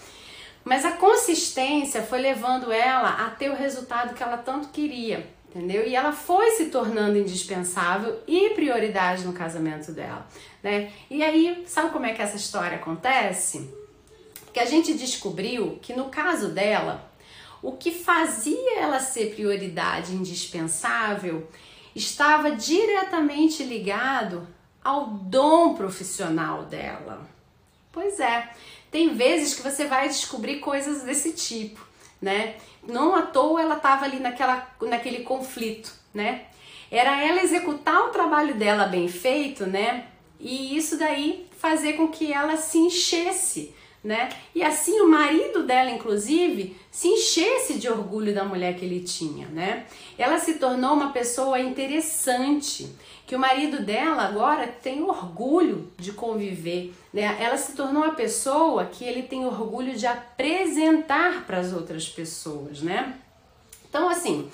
Mas 0.63 0.85
a 0.85 0.93
consistência 0.93 2.01
foi 2.01 2.19
levando 2.19 2.71
ela 2.71 3.25
a 3.25 3.29
ter 3.29 3.51
o 3.51 3.55
resultado 3.55 4.13
que 4.13 4.23
ela 4.23 4.37
tanto 4.37 4.69
queria 4.69 5.27
entendeu? 5.49 5.87
E 5.87 5.95
ela 5.95 6.11
foi 6.11 6.51
se 6.51 6.65
tornando 6.65 7.17
indispensável 7.17 8.21
e 8.27 8.51
prioridade 8.51 9.25
no 9.25 9.33
casamento 9.33 9.91
dela, 9.91 10.27
né? 10.61 10.91
E 11.09 11.23
aí, 11.23 11.63
sabe 11.65 11.91
como 11.91 12.05
é 12.05 12.13
que 12.13 12.21
essa 12.21 12.35
história 12.35 12.77
acontece? 12.77 13.73
Que 14.53 14.59
a 14.59 14.65
gente 14.65 14.93
descobriu 14.93 15.79
que 15.81 15.93
no 15.93 16.09
caso 16.09 16.49
dela, 16.49 17.11
o 17.61 17.71
que 17.71 17.91
fazia 17.91 18.79
ela 18.79 18.99
ser 18.99 19.33
prioridade 19.33 20.13
indispensável 20.13 21.47
estava 21.95 22.51
diretamente 22.51 23.63
ligado 23.63 24.47
ao 24.87 25.07
dom 25.07 25.73
profissional 25.73 26.63
dela. 26.63 27.27
Pois 27.91 28.19
é, 28.19 28.49
tem 28.91 29.15
vezes 29.15 29.53
que 29.53 29.61
você 29.61 29.85
vai 29.85 30.07
descobrir 30.07 30.59
coisas 30.59 31.03
desse 31.03 31.33
tipo, 31.33 31.85
né? 32.21 32.55
não 32.87 33.15
à 33.15 33.21
toa 33.21 33.61
ela 33.61 33.75
estava 33.75 34.05
ali 34.05 34.19
naquela, 34.19 34.67
naquele 34.81 35.23
conflito, 35.23 35.93
né? 36.13 36.45
Era 36.89 37.21
ela 37.21 37.43
executar 37.43 38.05
o 38.05 38.09
trabalho 38.11 38.55
dela 38.55 38.85
bem 38.85 39.09
feito, 39.09 39.65
né? 39.65 40.05
E 40.39 40.77
isso 40.77 40.97
daí 40.97 41.47
fazer 41.59 41.93
com 41.93 42.07
que 42.07 42.31
ela 42.31 42.55
se 42.55 42.77
enchesse, 42.77 43.75
né? 44.07 44.29
E 44.55 44.63
assim 44.63 45.01
o 45.01 45.07
marido 45.09 45.63
dela, 45.63 45.91
inclusive, 45.91 46.77
se 46.89 47.09
enchesse 47.09 47.73
de 47.73 47.89
orgulho 47.89 48.33
da 48.33 48.45
mulher 48.45 48.73
que 48.77 48.85
ele 48.85 49.01
tinha, 49.01 49.47
né? 49.49 49.85
Ela 50.17 50.39
se 50.39 50.53
tornou 50.53 50.93
uma 50.93 51.11
pessoa 51.11 51.59
interessante, 51.59 52.89
que 53.27 53.35
o 53.35 53.39
marido 53.39 53.83
dela 53.83 54.23
agora 54.23 54.65
tem 54.65 55.03
orgulho 55.03 55.91
de 55.97 56.13
conviver, 56.13 56.95
né? 57.13 57.35
Ela 57.37 57.57
se 57.57 57.73
tornou 57.75 58.03
uma 58.03 58.15
pessoa 58.15 58.85
que 58.85 59.03
ele 59.03 59.23
tem 59.23 59.45
orgulho 59.45 59.93
de 59.93 60.07
apresentar 60.07 61.45
para 61.45 61.59
as 61.59 61.73
outras 61.73 62.07
pessoas, 62.07 62.81
né? 62.81 63.13
Então, 63.89 64.07
assim, 64.07 64.49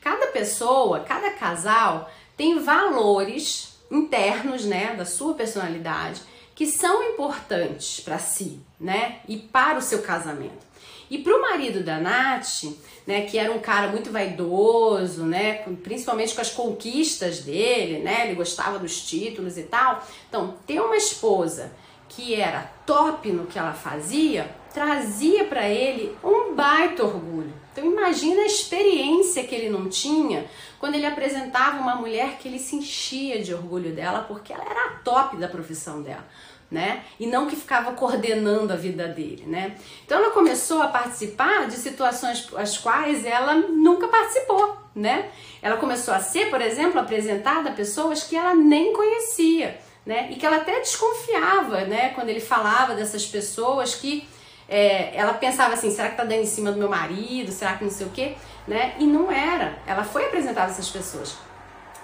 cada 0.00 0.26
pessoa, 0.32 0.98
cada 0.98 1.30
casal 1.30 2.10
tem 2.36 2.58
valores 2.58 3.78
internos, 3.88 4.64
né, 4.64 4.96
da 4.96 5.04
sua 5.04 5.34
personalidade 5.34 6.22
que 6.56 6.66
são 6.66 7.02
importantes 7.12 8.00
para 8.00 8.18
si, 8.18 8.58
né, 8.80 9.20
e 9.28 9.36
para 9.36 9.78
o 9.78 9.82
seu 9.82 10.00
casamento. 10.00 10.66
E 11.08 11.18
para 11.18 11.36
o 11.36 11.40
marido 11.40 11.84
da 11.84 12.00
Nath, 12.00 12.64
né, 13.06 13.26
que 13.26 13.38
era 13.38 13.52
um 13.52 13.60
cara 13.60 13.88
muito 13.88 14.10
vaidoso, 14.10 15.22
né, 15.22 15.62
principalmente 15.82 16.34
com 16.34 16.40
as 16.40 16.50
conquistas 16.50 17.40
dele, 17.40 17.98
né, 17.98 18.24
ele 18.24 18.34
gostava 18.34 18.78
dos 18.78 19.02
títulos 19.02 19.58
e 19.58 19.64
tal. 19.64 20.02
Então, 20.28 20.56
ter 20.66 20.80
uma 20.80 20.96
esposa 20.96 21.70
que 22.08 22.34
era 22.34 22.62
top 22.86 23.30
no 23.30 23.46
que 23.46 23.58
ela 23.58 23.74
fazia, 23.74 24.50
trazia 24.72 25.44
para 25.44 25.68
ele 25.68 26.16
um 26.24 26.54
baita 26.54 27.04
orgulho. 27.04 27.52
Então 27.76 27.92
imagina 27.92 28.40
a 28.40 28.46
experiência 28.46 29.44
que 29.44 29.54
ele 29.54 29.68
não 29.68 29.86
tinha 29.86 30.46
quando 30.78 30.94
ele 30.94 31.04
apresentava 31.04 31.78
uma 31.78 31.94
mulher 31.94 32.38
que 32.38 32.48
ele 32.48 32.58
se 32.58 32.74
enchia 32.74 33.42
de 33.42 33.52
orgulho 33.52 33.94
dela 33.94 34.24
porque 34.26 34.50
ela 34.50 34.64
era 34.64 34.86
a 34.86 34.90
top 35.00 35.36
da 35.36 35.46
profissão 35.46 36.00
dela 36.00 36.24
né? 36.70 37.04
E 37.20 37.26
não 37.26 37.46
que 37.46 37.54
ficava 37.54 37.92
coordenando 37.92 38.72
a 38.72 38.76
vida 38.76 39.06
dele, 39.06 39.44
né? 39.46 39.76
Então 40.04 40.18
ela 40.18 40.30
começou 40.30 40.82
a 40.82 40.88
participar 40.88 41.68
de 41.68 41.76
situações 41.76 42.48
as 42.56 42.76
quais 42.78 43.24
ela 43.24 43.54
nunca 43.54 44.08
participou, 44.08 44.76
né? 44.94 45.30
Ela 45.62 45.76
começou 45.76 46.12
a 46.12 46.18
ser, 46.18 46.50
por 46.50 46.60
exemplo, 46.60 46.98
apresentada 46.98 47.70
a 47.70 47.72
pessoas 47.72 48.24
que 48.24 48.34
ela 48.34 48.54
nem 48.54 48.92
conhecia, 48.92 49.78
né? 50.04 50.28
E 50.32 50.36
que 50.36 50.44
ela 50.44 50.56
até 50.56 50.80
desconfiava, 50.80 51.82
né? 51.82 52.08
Quando 52.14 52.30
ele 52.30 52.40
falava 52.40 52.94
dessas 52.94 53.24
pessoas 53.24 53.94
que 53.94 54.26
é, 54.68 55.16
ela 55.16 55.34
pensava 55.34 55.74
assim, 55.74 55.90
será 55.90 56.10
que 56.10 56.16
tá 56.16 56.24
dando 56.24 56.42
em 56.42 56.46
cima 56.46 56.72
do 56.72 56.78
meu 56.78 56.88
marido? 56.88 57.52
Será 57.52 57.76
que 57.76 57.84
não 57.84 57.90
sei 57.90 58.06
o 58.06 58.10
quê? 58.10 58.34
Né? 58.66 58.94
E 58.98 59.06
não 59.06 59.30
era. 59.30 59.78
Ela 59.86 60.04
foi 60.04 60.26
apresentada 60.26 60.68
a 60.68 60.70
essas 60.70 60.88
pessoas. 60.88 61.36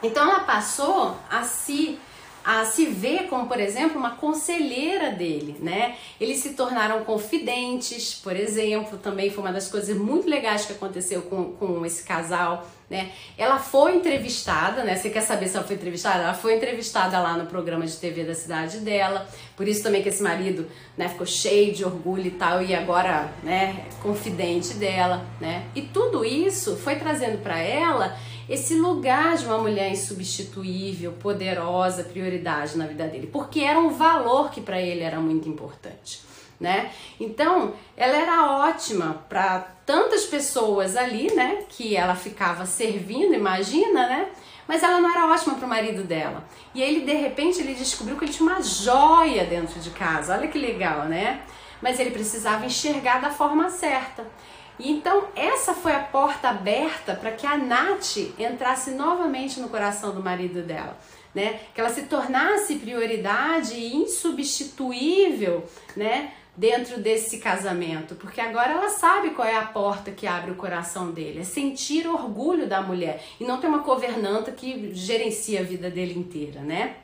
Então 0.03 0.29
ela 0.29 0.41
passou 0.41 1.17
a 1.31 1.43
se 1.43 1.99
a 2.45 2.65
se 2.65 2.87
ver 2.87 3.29
como, 3.29 3.47
por 3.47 3.61
exemplo, 3.61 3.97
uma 3.97 4.17
conselheira 4.17 5.13
dele, 5.13 5.57
né? 5.61 5.97
Eles 6.21 6.39
se 6.39 6.55
tornaram 6.55 7.05
confidentes, 7.05 8.15
por 8.15 8.35
exemplo, 8.35 8.99
também 8.99 9.31
foi 9.31 9.45
uma 9.45 9.53
das 9.53 9.71
coisas 9.71 9.97
muito 9.97 10.29
legais 10.29 10.67
que 10.67 10.73
aconteceu 10.73 11.23
com, 11.23 11.53
com 11.53 11.87
esse 11.87 12.03
casal, 12.03 12.67
né? 12.93 13.11
Ela 13.39 13.59
foi 13.59 13.97
entrevistada, 13.97 14.85
né? 14.85 14.95
Você 14.95 15.09
quer 15.09 15.23
saber 15.23 15.49
se 15.49 15.57
ela 15.57 15.67
foi 15.67 15.77
entrevistada? 15.77 16.25
Ela 16.25 16.35
foi 16.35 16.55
entrevistada 16.55 17.19
lá 17.19 17.39
no 17.39 17.47
programa 17.47 17.87
de 17.87 17.97
TV 17.97 18.23
da 18.23 18.35
cidade 18.35 18.81
dela, 18.81 19.27
por 19.57 19.67
isso 19.67 19.83
também 19.83 20.03
que 20.03 20.11
esse 20.11 20.23
marido, 20.23 20.67
né, 20.95 21.09
ficou 21.09 21.27
cheio 21.27 21.73
de 21.73 21.87
orgulho 21.87 22.27
e 22.27 22.33
tal, 22.33 22.63
e 22.63 22.75
agora, 22.75 23.33
né, 23.43 23.87
é 23.89 24.03
confidente 24.03 24.75
dela, 24.75 25.25
né? 25.41 25.65
E 25.75 25.81
tudo 25.81 26.23
isso 26.23 26.77
foi 26.77 26.97
trazendo 26.97 27.39
para 27.43 27.59
ela 27.59 28.15
esse 28.47 28.75
lugar 28.75 29.39
de 29.39 29.47
uma 29.47 29.57
mulher 29.57 29.91
insubstituível, 29.91 31.13
poderosa, 31.13 32.05
prioridade 32.05 32.77
na 32.77 32.87
vida 32.87 33.07
dele, 33.07 33.27
porque 33.27 33.61
era 33.61 33.79
um 33.79 33.89
valor 33.89 34.51
que 34.51 34.61
para 34.61 34.79
ele 34.79 35.01
era 35.01 35.19
muito 35.19 35.49
importante. 35.49 36.21
Né? 36.61 36.93
Então, 37.19 37.75
ela 37.97 38.17
era 38.17 38.47
ótima 38.69 39.25
para 39.29 39.67
tantas 39.85 40.25
pessoas 40.25 40.97
ali, 40.97 41.33
né, 41.35 41.65
que 41.69 41.97
ela 41.97 42.15
ficava 42.15 42.65
servindo, 42.67 43.35
imagina, 43.35 44.07
né? 44.07 44.29
Mas 44.67 44.83
ela 44.83 45.01
não 45.01 45.11
era 45.11 45.27
ótima 45.27 45.57
para 45.57 45.67
o 45.67 45.69
marido 45.69 46.05
dela. 46.05 46.45
E 46.75 46.81
ele, 46.81 47.01
de 47.01 47.13
repente, 47.15 47.61
ele 47.61 47.75
descobriu 47.75 48.17
que 48.17 48.25
ele 48.25 48.33
tinha 48.33 48.49
uma 48.49 48.63
joia 48.63 49.45
dentro 49.45 49.81
de 49.81 49.91
casa. 49.91 50.35
Olha 50.35 50.49
que 50.49 50.59
legal, 50.59 51.05
né? 51.07 51.43
Mas 51.81 51.99
ele 51.99 52.13
precisava 52.13 52.65
enxergar 52.65 53.21
da 53.21 53.31
forma 53.31 53.69
certa. 53.69 54.25
E 54.79 54.91
então 54.91 55.29
essa 55.37 55.75
foi 55.75 55.93
a 55.93 56.01
porta 56.01 56.49
aberta 56.49 57.15
para 57.15 57.33
que 57.33 57.47
a 57.47 57.57
Nath 57.57 58.17
entrasse 58.39 58.93
novamente 58.93 59.61
no 59.61 59.69
coração 59.69 60.15
do 60.15 60.23
marido 60.23 60.63
dela. 60.63 60.97
Né? 61.35 61.61
Que 61.75 61.81
ela 61.81 61.91
se 61.91 62.03
tornasse 62.03 62.77
prioridade 62.77 63.75
e 63.75 63.97
insubstituível, 63.97 65.65
né? 65.97 66.33
Dentro 66.55 67.01
desse 67.01 67.39
casamento, 67.39 68.15
porque 68.17 68.39
agora 68.39 68.73
ela 68.73 68.91
sabe 68.91 69.31
qual 69.31 69.49
é 69.49 69.57
a 69.57 69.65
porta 69.65 70.11
que 70.11 70.27
abre 70.27 70.51
o 70.51 70.55
coração 70.55 71.11
dele, 71.11 71.41
é 71.41 71.45
sentir 71.45 72.07
orgulho 72.07 72.67
da 72.67 72.83
mulher 72.83 73.25
e 73.41 73.45
não 73.45 73.59
ter 73.59 73.69
uma 73.69 73.79
governanta 73.79 74.53
que 74.53 74.95
gerencia 74.95 75.61
a 75.61 75.63
vida 75.63 75.91
dele 75.91 76.19
inteira, 76.19 76.61
né? 76.61 76.97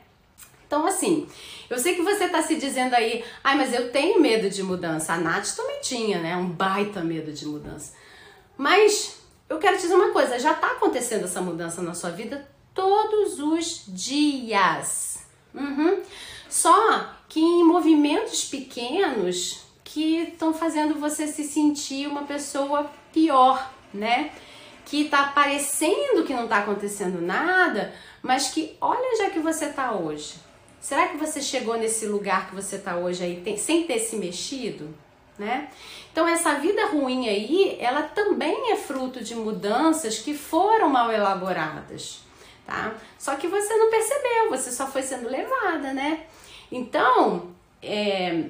Então, 0.67 0.85
assim, 0.85 1.27
eu 1.67 1.79
sei 1.79 1.95
que 1.95 2.03
você 2.03 2.25
está 2.25 2.43
se 2.43 2.55
dizendo 2.57 2.93
aí, 2.93 3.25
ai, 3.43 3.57
mas 3.57 3.73
eu 3.73 3.91
tenho 3.91 4.21
medo 4.21 4.47
de 4.51 4.61
mudança. 4.61 5.13
A 5.13 5.17
Nath 5.17 5.55
também 5.55 5.81
tinha, 5.81 6.19
né? 6.19 6.37
Um 6.37 6.47
baita 6.47 7.01
medo 7.01 7.31
de 7.31 7.47
mudança. 7.47 7.93
Mas 8.55 9.19
eu 9.49 9.57
quero 9.57 9.77
te 9.77 9.81
dizer 9.81 9.95
uma 9.95 10.11
coisa: 10.11 10.37
já 10.37 10.51
está 10.51 10.73
acontecendo 10.73 11.23
essa 11.23 11.41
mudança 11.41 11.81
na 11.81 11.95
sua 11.95 12.11
vida 12.11 12.47
todos 12.71 13.39
os 13.39 13.85
dias. 13.87 15.25
Uhum. 15.55 16.03
Só 16.47 17.15
que 17.29 17.39
em 17.39 17.63
movimentos 17.63 18.43
pequenos 18.43 19.61
que 19.83 20.23
estão 20.23 20.53
fazendo 20.53 20.99
você 20.99 21.27
se 21.27 21.43
sentir 21.45 22.07
uma 22.07 22.23
pessoa 22.23 22.91
pior, 23.13 23.71
né? 23.93 24.31
que 24.89 25.07
tá 25.07 25.27
parecendo 25.27 26.23
que 26.25 26.33
não 26.33 26.47
tá 26.47 26.57
acontecendo 26.57 27.21
nada, 27.21 27.93
mas 28.23 28.47
que 28.47 28.75
olha 28.81 29.17
já 29.17 29.29
que 29.29 29.39
você 29.39 29.67
tá 29.67 29.91
hoje. 29.91 30.33
Será 30.81 31.09
que 31.09 31.17
você 31.17 31.41
chegou 31.41 31.77
nesse 31.77 32.07
lugar 32.07 32.49
que 32.49 32.55
você 32.55 32.79
tá 32.79 32.97
hoje 32.97 33.23
aí 33.23 33.39
tem, 33.41 33.55
sem 33.55 33.83
ter 33.83 33.99
se 33.99 34.15
mexido? 34.15 34.89
Né? 35.37 35.69
Então 36.11 36.27
essa 36.27 36.55
vida 36.55 36.87
ruim 36.87 37.29
aí, 37.29 37.77
ela 37.79 38.01
também 38.01 38.71
é 38.71 38.75
fruto 38.75 39.23
de 39.23 39.35
mudanças 39.35 40.17
que 40.17 40.33
foram 40.33 40.89
mal 40.89 41.11
elaboradas, 41.11 42.21
tá? 42.65 42.93
Só 43.17 43.35
que 43.35 43.47
você 43.47 43.73
não 43.75 43.89
percebeu, 43.89 44.49
você 44.49 44.71
só 44.71 44.87
foi 44.87 45.03
sendo 45.03 45.29
levada, 45.29 45.93
né? 45.93 46.25
Então, 46.71 47.51
é, 47.81 48.45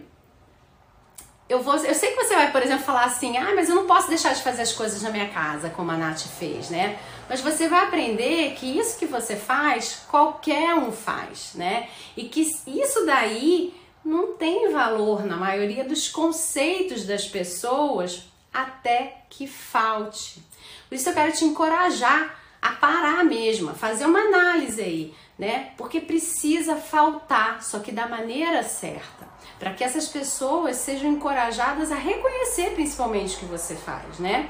eu 1.50 1.64
vou, 1.64 1.76
eu 1.78 1.96
sei 1.96 2.12
que 2.12 2.24
você 2.24 2.36
vai, 2.36 2.52
por 2.52 2.62
exemplo, 2.62 2.86
falar 2.86 3.06
assim, 3.06 3.38
ah, 3.38 3.54
mas 3.56 3.70
eu 3.70 3.76
não 3.76 3.88
posso 3.88 4.08
deixar 4.08 4.34
de 4.34 4.44
fazer 4.44 4.62
as 4.62 4.72
coisas 4.72 5.02
na 5.02 5.10
minha 5.10 5.30
casa, 5.30 5.70
como 5.70 5.90
a 5.92 5.98
Nath 5.98 6.22
fez, 6.22 6.70
né? 6.70 7.00
Mas 7.28 7.42
você 7.42 7.68
vai 7.68 7.86
aprender 7.86 8.54
que 8.56 8.66
isso 8.78 9.00
que 9.00 9.06
você 9.06 9.36
faz, 9.36 10.04
qualquer 10.08 10.76
um 10.76 10.92
faz, 10.92 11.54
né? 11.56 11.90
E 12.16 12.26
que 12.26 12.42
isso 12.68 13.06
daí 13.06 13.74
não 14.06 14.34
tem 14.34 14.72
valor 14.72 15.26
na 15.26 15.36
maioria 15.36 15.84
dos 15.84 16.08
conceitos 16.08 17.06
das 17.06 17.28
pessoas 17.28 18.24
até 18.54 19.24
que 19.30 19.48
falte. 19.48 20.44
Por 20.88 20.96
isso 20.96 21.10
eu 21.10 21.14
quero 21.14 21.32
te 21.32 21.46
encorajar 21.46 22.36
a 22.62 22.72
parar 22.72 23.24
mesmo, 23.24 23.72
a 23.72 23.74
fazer 23.74 24.06
uma 24.06 24.20
análise 24.20 24.82
aí, 24.82 25.16
né? 25.40 25.72
Porque 25.78 26.02
precisa 26.02 26.76
faltar, 26.76 27.64
só 27.64 27.80
que 27.80 27.94
da 27.94 28.10
maneira 28.10 28.62
certa, 28.62 29.26
para 29.58 29.74
que 29.74 29.86
essas 29.86 30.10
pessoas 30.10 30.76
sejam 30.76 31.10
encorajadas 31.10 31.94
a 31.94 31.96
reconhecer 31.96 32.72
principalmente 32.72 33.38
o 33.38 33.40
que 33.40 33.46
você 33.46 33.74
faz, 33.74 34.20
né? 34.20 34.50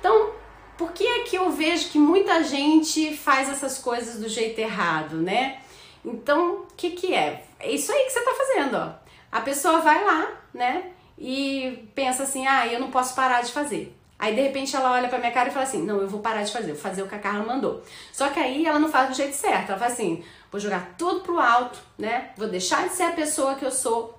Então, 0.00 0.32
por 0.78 0.92
que 0.92 1.06
é 1.06 1.18
que 1.24 1.36
eu 1.36 1.50
vejo 1.50 1.90
que 1.90 1.98
muita 1.98 2.42
gente 2.42 3.14
faz 3.14 3.50
essas 3.50 3.78
coisas 3.78 4.18
do 4.18 4.28
jeito 4.28 4.58
errado, 4.58 5.16
né? 5.16 5.60
Então, 6.02 6.62
o 6.62 6.66
que 6.76 6.90
que 6.92 7.14
é? 7.14 7.44
É 7.60 7.70
isso 7.70 7.92
aí 7.92 8.04
que 8.04 8.10
você 8.10 8.24
tá 8.24 8.34
fazendo, 8.34 8.76
ó. 8.78 8.92
A 9.30 9.40
pessoa 9.42 9.80
vai 9.80 10.02
lá, 10.02 10.30
né? 10.52 10.92
E 11.18 11.88
pensa 11.94 12.22
assim: 12.22 12.46
"Ah, 12.46 12.66
eu 12.66 12.80
não 12.80 12.90
posso 12.90 13.14
parar 13.14 13.42
de 13.42 13.52
fazer". 13.52 13.96
Aí 14.22 14.36
de 14.36 14.40
repente 14.40 14.76
ela 14.76 14.92
olha 14.92 15.08
pra 15.08 15.18
minha 15.18 15.32
cara 15.32 15.48
e 15.48 15.52
fala 15.52 15.64
assim: 15.64 15.82
"Não, 15.82 16.00
eu 16.00 16.08
vou 16.08 16.20
parar 16.20 16.44
de 16.44 16.52
fazer, 16.52 16.74
vou 16.74 16.80
fazer 16.80 17.02
o 17.02 17.08
que 17.08 17.14
a 17.16 17.18
Carla 17.18 17.44
mandou". 17.44 17.82
Só 18.12 18.28
que 18.28 18.38
aí 18.38 18.64
ela 18.64 18.78
não 18.78 18.88
faz 18.88 19.08
do 19.08 19.16
jeito 19.16 19.34
certo. 19.34 19.70
Ela 19.70 19.78
fala 19.80 19.90
assim: 19.90 20.22
"Vou 20.48 20.60
jogar 20.60 20.94
tudo 20.96 21.22
pro 21.22 21.40
alto, 21.40 21.80
né? 21.98 22.30
Vou 22.36 22.46
deixar 22.46 22.88
de 22.88 22.94
ser 22.94 23.02
a 23.02 23.10
pessoa 23.10 23.56
que 23.56 23.64
eu 23.64 23.72
sou 23.72 24.16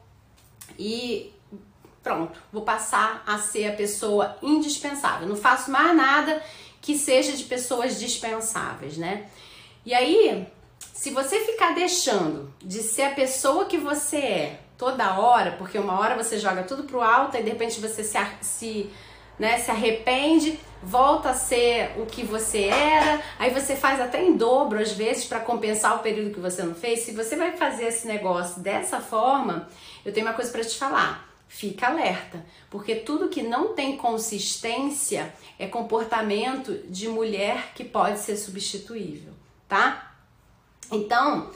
e 0.77 1.33
pronto, 2.03 2.37
vou 2.51 2.63
passar 2.63 3.23
a 3.25 3.37
ser 3.37 3.69
a 3.69 3.77
pessoa 3.77 4.35
indispensável. 4.41 5.25
Não 5.25 5.37
faço 5.37 5.71
mais 5.71 5.95
nada 5.95 6.43
que 6.81 6.97
seja 6.97 7.31
de 7.31 7.45
pessoas 7.45 7.97
dispensáveis, 7.97 8.97
né? 8.97 9.27
E 9.85 9.93
aí, 9.93 10.45
se 10.93 11.11
você 11.11 11.39
ficar 11.45 11.73
deixando 11.73 12.53
de 12.61 12.83
ser 12.83 13.03
a 13.03 13.11
pessoa 13.11 13.63
que 13.63 13.77
você 13.77 14.17
é 14.17 14.59
toda 14.77 15.17
hora, 15.17 15.53
porque 15.53 15.77
uma 15.77 15.97
hora 15.97 16.21
você 16.21 16.37
joga 16.37 16.63
tudo 16.63 16.83
pro 16.83 17.01
alto 17.01 17.37
e 17.37 17.41
de 17.41 17.49
repente 17.51 17.79
você 17.79 18.03
se, 18.03 18.17
se, 18.41 18.89
né, 19.39 19.57
se 19.59 19.71
arrepende, 19.71 20.59
volta 20.81 21.29
a 21.29 21.33
ser 21.33 21.91
o 21.97 22.05
que 22.05 22.23
você 22.23 22.63
era, 22.63 23.21
aí 23.39 23.49
você 23.49 23.75
faz 23.75 23.99
até 24.01 24.23
em 24.23 24.35
dobro 24.35 24.79
às 24.79 24.91
vezes 24.91 25.25
para 25.25 25.39
compensar 25.39 25.95
o 25.95 25.99
período 25.99 26.33
que 26.33 26.39
você 26.39 26.63
não 26.63 26.75
fez. 26.75 26.99
Se 26.99 27.11
você 27.11 27.35
vai 27.35 27.55
fazer 27.57 27.85
esse 27.85 28.07
negócio 28.07 28.61
dessa 28.61 28.99
forma, 28.99 29.67
eu 30.05 30.13
tenho 30.13 30.25
uma 30.25 30.33
coisa 30.33 30.51
para 30.51 30.63
te 30.63 30.77
falar 30.77 31.33
fica 31.53 31.85
alerta, 31.85 32.43
porque 32.67 32.95
tudo 32.95 33.29
que 33.29 33.43
não 33.43 33.75
tem 33.75 33.95
consistência 33.95 35.31
é 35.59 35.67
comportamento 35.67 36.73
de 36.89 37.07
mulher 37.07 37.73
que 37.75 37.83
pode 37.83 38.17
ser 38.17 38.35
substituível, 38.37 39.31
tá? 39.69 40.15
Então, 40.91 41.51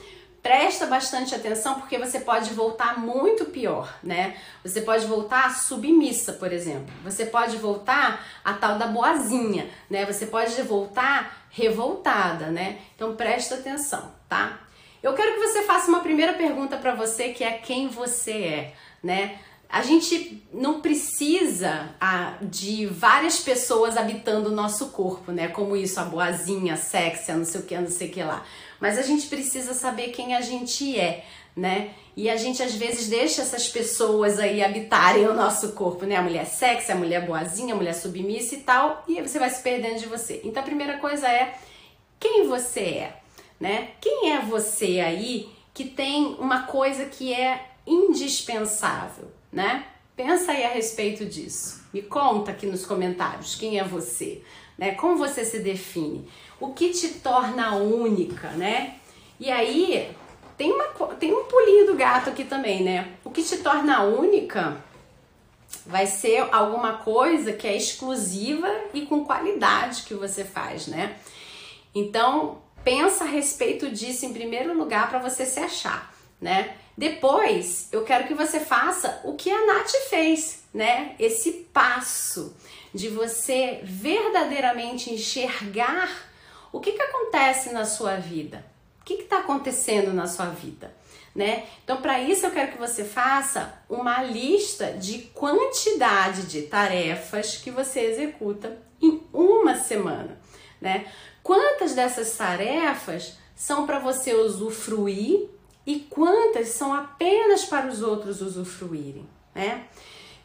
presta 0.48 0.86
bastante 0.86 1.34
atenção 1.34 1.74
porque 1.74 1.98
você 1.98 2.20
pode 2.20 2.54
voltar 2.54 2.98
muito 2.98 3.44
pior, 3.44 3.98
né? 4.02 4.34
Você 4.64 4.80
pode 4.80 5.04
voltar 5.04 5.54
submissa, 5.54 6.32
por 6.32 6.50
exemplo. 6.50 6.90
Você 7.04 7.26
pode 7.26 7.58
voltar 7.58 8.26
a 8.42 8.54
tal 8.54 8.78
da 8.78 8.86
boazinha, 8.86 9.68
né? 9.90 10.06
Você 10.06 10.24
pode 10.24 10.54
voltar 10.62 11.46
revoltada, 11.50 12.46
né? 12.46 12.78
Então 12.96 13.14
presta 13.14 13.56
atenção, 13.56 14.10
tá? 14.26 14.58
Eu 15.02 15.12
quero 15.12 15.34
que 15.34 15.40
você 15.40 15.64
faça 15.64 15.90
uma 15.90 16.00
primeira 16.00 16.32
pergunta 16.32 16.78
para 16.78 16.94
você, 16.94 17.28
que 17.28 17.44
é 17.44 17.52
quem 17.52 17.88
você 17.88 18.32
é, 18.32 18.74
né? 19.02 19.38
A 19.68 19.82
gente 19.82 20.42
não 20.50 20.80
precisa 20.80 21.90
ah, 22.00 22.38
de 22.40 22.86
várias 22.86 23.38
pessoas 23.38 23.98
habitando 23.98 24.48
o 24.48 24.54
nosso 24.54 24.88
corpo, 24.88 25.30
né? 25.30 25.48
Como 25.48 25.76
isso, 25.76 26.00
a 26.00 26.04
boazinha, 26.04 26.74
sexy, 26.74 27.32
não 27.32 27.44
sei 27.44 27.60
o 27.60 27.64
que, 27.64 27.76
não 27.76 27.90
sei 27.90 28.08
o 28.08 28.10
que 28.10 28.22
lá. 28.22 28.46
Mas 28.80 28.98
a 28.98 29.02
gente 29.02 29.26
precisa 29.26 29.74
saber 29.74 30.08
quem 30.08 30.34
a 30.34 30.40
gente 30.40 30.98
é, 30.98 31.24
né? 31.56 31.90
E 32.16 32.28
a 32.28 32.36
gente 32.36 32.62
às 32.62 32.74
vezes 32.74 33.08
deixa 33.08 33.42
essas 33.42 33.68
pessoas 33.68 34.38
aí 34.38 34.62
habitarem 34.62 35.26
o 35.26 35.34
nosso 35.34 35.72
corpo, 35.72 36.04
né? 36.04 36.16
A 36.16 36.22
mulher 36.22 36.46
sexy, 36.46 36.92
a 36.92 36.96
mulher 36.96 37.26
boazinha, 37.26 37.74
a 37.74 37.76
mulher 37.76 37.94
submissa 37.94 38.54
e 38.54 38.58
tal, 38.58 39.04
e 39.08 39.20
você 39.20 39.38
vai 39.38 39.50
se 39.50 39.62
perdendo 39.62 39.98
de 39.98 40.06
você. 40.06 40.40
Então 40.44 40.62
a 40.62 40.66
primeira 40.66 40.98
coisa 40.98 41.28
é 41.28 41.54
quem 42.18 42.46
você 42.46 42.80
é, 42.80 43.20
né? 43.60 43.90
Quem 44.00 44.32
é 44.32 44.40
você 44.40 45.00
aí 45.00 45.48
que 45.72 45.84
tem 45.84 46.36
uma 46.38 46.62
coisa 46.62 47.04
que 47.04 47.32
é 47.32 47.66
indispensável? 47.86 49.38
né? 49.52 49.86
Pensa 50.16 50.52
aí 50.52 50.64
a 50.64 50.68
respeito 50.68 51.24
disso. 51.24 51.82
Me 51.92 52.02
conta 52.02 52.50
aqui 52.50 52.66
nos 52.66 52.84
comentários 52.84 53.54
quem 53.54 53.78
é 53.78 53.84
você, 53.84 54.42
né? 54.78 54.92
Como 54.92 55.18
você 55.18 55.44
se 55.44 55.58
define? 55.58 56.26
O 56.60 56.72
que 56.72 56.90
te 56.90 57.08
torna 57.08 57.74
única, 57.74 58.50
né? 58.50 58.94
E 59.40 59.50
aí 59.50 60.10
tem, 60.56 60.72
uma, 60.72 60.84
tem 61.16 61.34
um 61.34 61.44
pulinho 61.44 61.86
do 61.86 61.94
gato 61.94 62.30
aqui 62.30 62.44
também, 62.44 62.84
né? 62.84 63.12
O 63.24 63.30
que 63.30 63.42
te 63.42 63.58
torna 63.58 64.04
única 64.04 64.82
vai 65.84 66.06
ser 66.06 66.46
alguma 66.52 66.94
coisa 66.98 67.52
que 67.52 67.66
é 67.66 67.76
exclusiva 67.76 68.68
e 68.94 69.02
com 69.02 69.24
qualidade 69.24 70.02
que 70.02 70.14
você 70.14 70.44
faz, 70.44 70.86
né? 70.86 71.16
Então, 71.94 72.58
pensa 72.84 73.24
a 73.24 73.26
respeito 73.26 73.90
disso 73.90 74.24
em 74.24 74.32
primeiro 74.32 74.76
lugar 74.76 75.10
para 75.10 75.18
você 75.18 75.44
se 75.44 75.58
achar, 75.60 76.14
né? 76.40 76.76
Depois, 76.96 77.88
eu 77.92 78.02
quero 78.02 78.26
que 78.26 78.34
você 78.34 78.58
faça 78.58 79.20
o 79.24 79.34
que 79.34 79.50
a 79.50 79.66
Nath 79.66 79.92
fez, 80.08 80.64
né? 80.74 81.14
Esse 81.18 81.52
passo 81.72 82.54
de 82.98 83.08
você 83.08 83.78
verdadeiramente 83.84 85.14
enxergar 85.14 86.10
o 86.72 86.80
que, 86.80 86.90
que 86.90 87.00
acontece 87.00 87.70
na 87.70 87.84
sua 87.84 88.16
vida. 88.16 88.66
O 89.00 89.04
que 89.04 89.14
está 89.14 89.38
acontecendo 89.38 90.12
na 90.12 90.26
sua 90.26 90.46
vida? 90.46 90.92
Né? 91.32 91.68
Então, 91.84 92.02
para 92.02 92.20
isso, 92.20 92.44
eu 92.44 92.50
quero 92.50 92.72
que 92.72 92.78
você 92.78 93.04
faça 93.04 93.80
uma 93.88 94.20
lista 94.24 94.90
de 94.94 95.20
quantidade 95.32 96.46
de 96.46 96.62
tarefas 96.62 97.56
que 97.56 97.70
você 97.70 98.00
executa 98.00 98.76
em 99.00 99.22
uma 99.32 99.76
semana. 99.76 100.36
Né? 100.80 101.06
Quantas 101.40 101.94
dessas 101.94 102.36
tarefas 102.36 103.38
são 103.54 103.86
para 103.86 104.00
você 104.00 104.34
usufruir 104.34 105.48
e 105.86 106.00
quantas 106.00 106.70
são 106.70 106.92
apenas 106.92 107.64
para 107.64 107.86
os 107.86 108.02
outros 108.02 108.42
usufruírem, 108.42 109.26
né? 109.54 109.86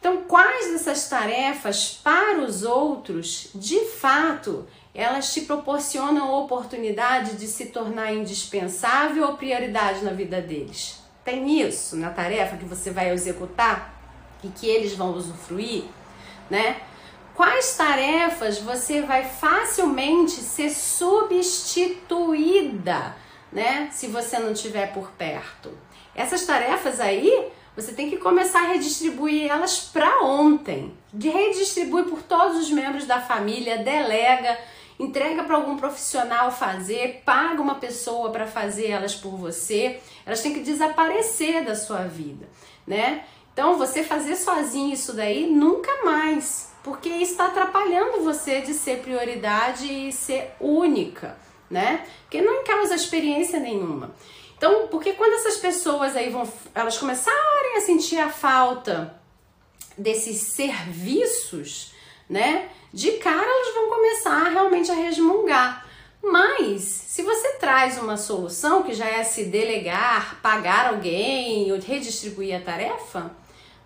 Então, 0.04 0.18
quais 0.28 0.70
dessas 0.70 1.08
tarefas 1.08 1.98
para 2.04 2.42
os 2.42 2.62
outros, 2.62 3.48
de 3.54 3.86
fato, 3.86 4.68
elas 4.94 5.32
te 5.32 5.40
proporcionam 5.40 6.28
a 6.28 6.40
oportunidade 6.40 7.36
de 7.36 7.46
se 7.46 7.64
tornar 7.70 8.12
indispensável 8.12 9.26
ou 9.26 9.38
prioridade 9.38 10.04
na 10.04 10.10
vida 10.10 10.42
deles? 10.42 11.02
Tem 11.24 11.58
isso 11.58 11.96
na 11.96 12.10
tarefa 12.10 12.58
que 12.58 12.66
você 12.66 12.90
vai 12.90 13.12
executar 13.12 13.98
e 14.44 14.48
que 14.48 14.66
eles 14.66 14.92
vão 14.92 15.14
usufruir, 15.14 15.84
né? 16.50 16.82
Quais 17.34 17.74
tarefas 17.74 18.58
você 18.58 19.00
vai 19.00 19.24
facilmente 19.24 20.32
ser 20.32 20.68
substituída 20.68 22.04
né? 23.54 23.88
Se 23.92 24.08
você 24.08 24.38
não 24.38 24.52
tiver 24.52 24.92
por 24.92 25.12
perto. 25.12 25.70
Essas 26.14 26.44
tarefas 26.44 27.00
aí, 27.00 27.48
você 27.76 27.92
tem 27.92 28.08
que 28.08 28.18
começar 28.18 28.60
a 28.64 28.68
redistribuir 28.68 29.50
elas 29.50 29.80
para 29.80 30.22
ontem. 30.22 30.92
De 31.12 31.28
redistribui 31.28 32.04
por 32.04 32.22
todos 32.22 32.58
os 32.58 32.70
membros 32.70 33.06
da 33.06 33.20
família, 33.20 33.78
delega, 33.78 34.58
entrega 34.98 35.42
para 35.44 35.56
algum 35.56 35.76
profissional 35.76 36.50
fazer, 36.50 37.22
paga 37.24 37.60
uma 37.60 37.76
pessoa 37.76 38.30
para 38.30 38.46
fazer 38.46 38.90
elas 38.90 39.14
por 39.14 39.36
você. 39.36 40.00
Elas 40.24 40.40
têm 40.40 40.54
que 40.54 40.60
desaparecer 40.60 41.64
da 41.64 41.74
sua 41.74 42.04
vida, 42.04 42.48
né? 42.86 43.24
Então, 43.52 43.78
você 43.78 44.02
fazer 44.02 44.34
sozinho 44.34 44.92
isso 44.92 45.12
daí 45.12 45.48
nunca 45.48 46.04
mais, 46.04 46.72
porque 46.82 47.08
está 47.08 47.46
atrapalhando 47.46 48.24
você 48.24 48.60
de 48.60 48.74
ser 48.74 48.98
prioridade 48.98 49.86
e 49.86 50.12
ser 50.12 50.54
única 50.60 51.36
né? 51.70 52.06
Porque 52.22 52.40
não 52.40 52.64
causa 52.64 52.94
experiência 52.94 53.58
nenhuma. 53.58 54.14
Então, 54.64 54.88
porque 54.88 55.12
quando 55.12 55.34
essas 55.34 55.58
pessoas 55.58 56.16
aí 56.16 56.30
vão, 56.30 56.50
elas 56.74 56.96
começarem 56.96 57.76
a 57.76 57.82
sentir 57.82 58.18
a 58.18 58.30
falta 58.30 59.14
desses 59.98 60.40
serviços, 60.40 61.92
né? 62.26 62.70
de 62.90 63.12
cara 63.18 63.44
elas 63.44 63.74
vão 63.74 63.90
começar 63.90 64.48
realmente 64.48 64.90
a 64.90 64.94
resmungar. 64.94 65.86
Mas, 66.22 66.80
se 66.80 67.20
você 67.20 67.58
traz 67.58 67.98
uma 67.98 68.16
solução 68.16 68.82
que 68.82 68.94
já 68.94 69.04
é 69.04 69.22
se 69.22 69.44
delegar, 69.44 70.40
pagar 70.40 70.88
alguém 70.88 71.70
ou 71.70 71.78
redistribuir 71.78 72.56
a 72.56 72.60
tarefa, 72.60 73.32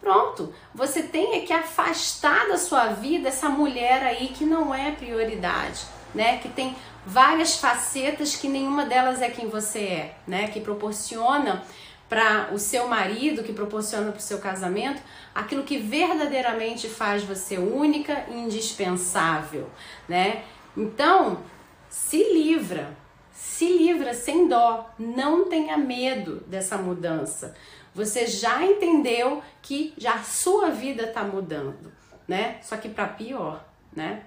pronto, 0.00 0.54
você 0.72 1.02
tem 1.02 1.38
é 1.38 1.40
que 1.40 1.52
afastar 1.52 2.46
da 2.46 2.56
sua 2.56 2.90
vida 2.90 3.30
essa 3.30 3.48
mulher 3.48 4.04
aí 4.04 4.28
que 4.28 4.44
não 4.44 4.72
é 4.72 4.92
prioridade, 4.92 5.80
né? 6.14 6.38
Que 6.38 6.48
tem 6.48 6.76
várias 7.08 7.56
facetas 7.56 8.36
que 8.36 8.48
nenhuma 8.48 8.84
delas 8.84 9.22
é 9.22 9.30
quem 9.30 9.48
você 9.48 9.78
é, 9.78 10.16
né? 10.26 10.48
Que 10.48 10.60
proporciona 10.60 11.64
para 12.06 12.50
o 12.52 12.58
seu 12.58 12.86
marido, 12.86 13.42
que 13.42 13.52
proporciona 13.52 14.10
para 14.10 14.18
o 14.18 14.22
seu 14.22 14.38
casamento, 14.38 15.02
aquilo 15.34 15.62
que 15.62 15.78
verdadeiramente 15.78 16.88
faz 16.88 17.22
você 17.22 17.56
única 17.56 18.26
e 18.28 18.34
indispensável, 18.34 19.70
né? 20.06 20.44
Então, 20.76 21.42
se 21.88 22.22
livra, 22.32 22.94
se 23.32 23.66
livra 23.78 24.12
sem 24.12 24.46
dó, 24.46 24.90
não 24.98 25.48
tenha 25.48 25.78
medo 25.78 26.44
dessa 26.46 26.76
mudança. 26.76 27.54
Você 27.94 28.26
já 28.26 28.62
entendeu 28.64 29.42
que 29.62 29.94
já 29.96 30.14
a 30.14 30.22
sua 30.22 30.70
vida 30.70 31.04
está 31.04 31.24
mudando, 31.24 31.90
né? 32.26 32.58
Só 32.62 32.76
que 32.76 32.88
para 32.88 33.08
pior, 33.08 33.64
né? 33.94 34.24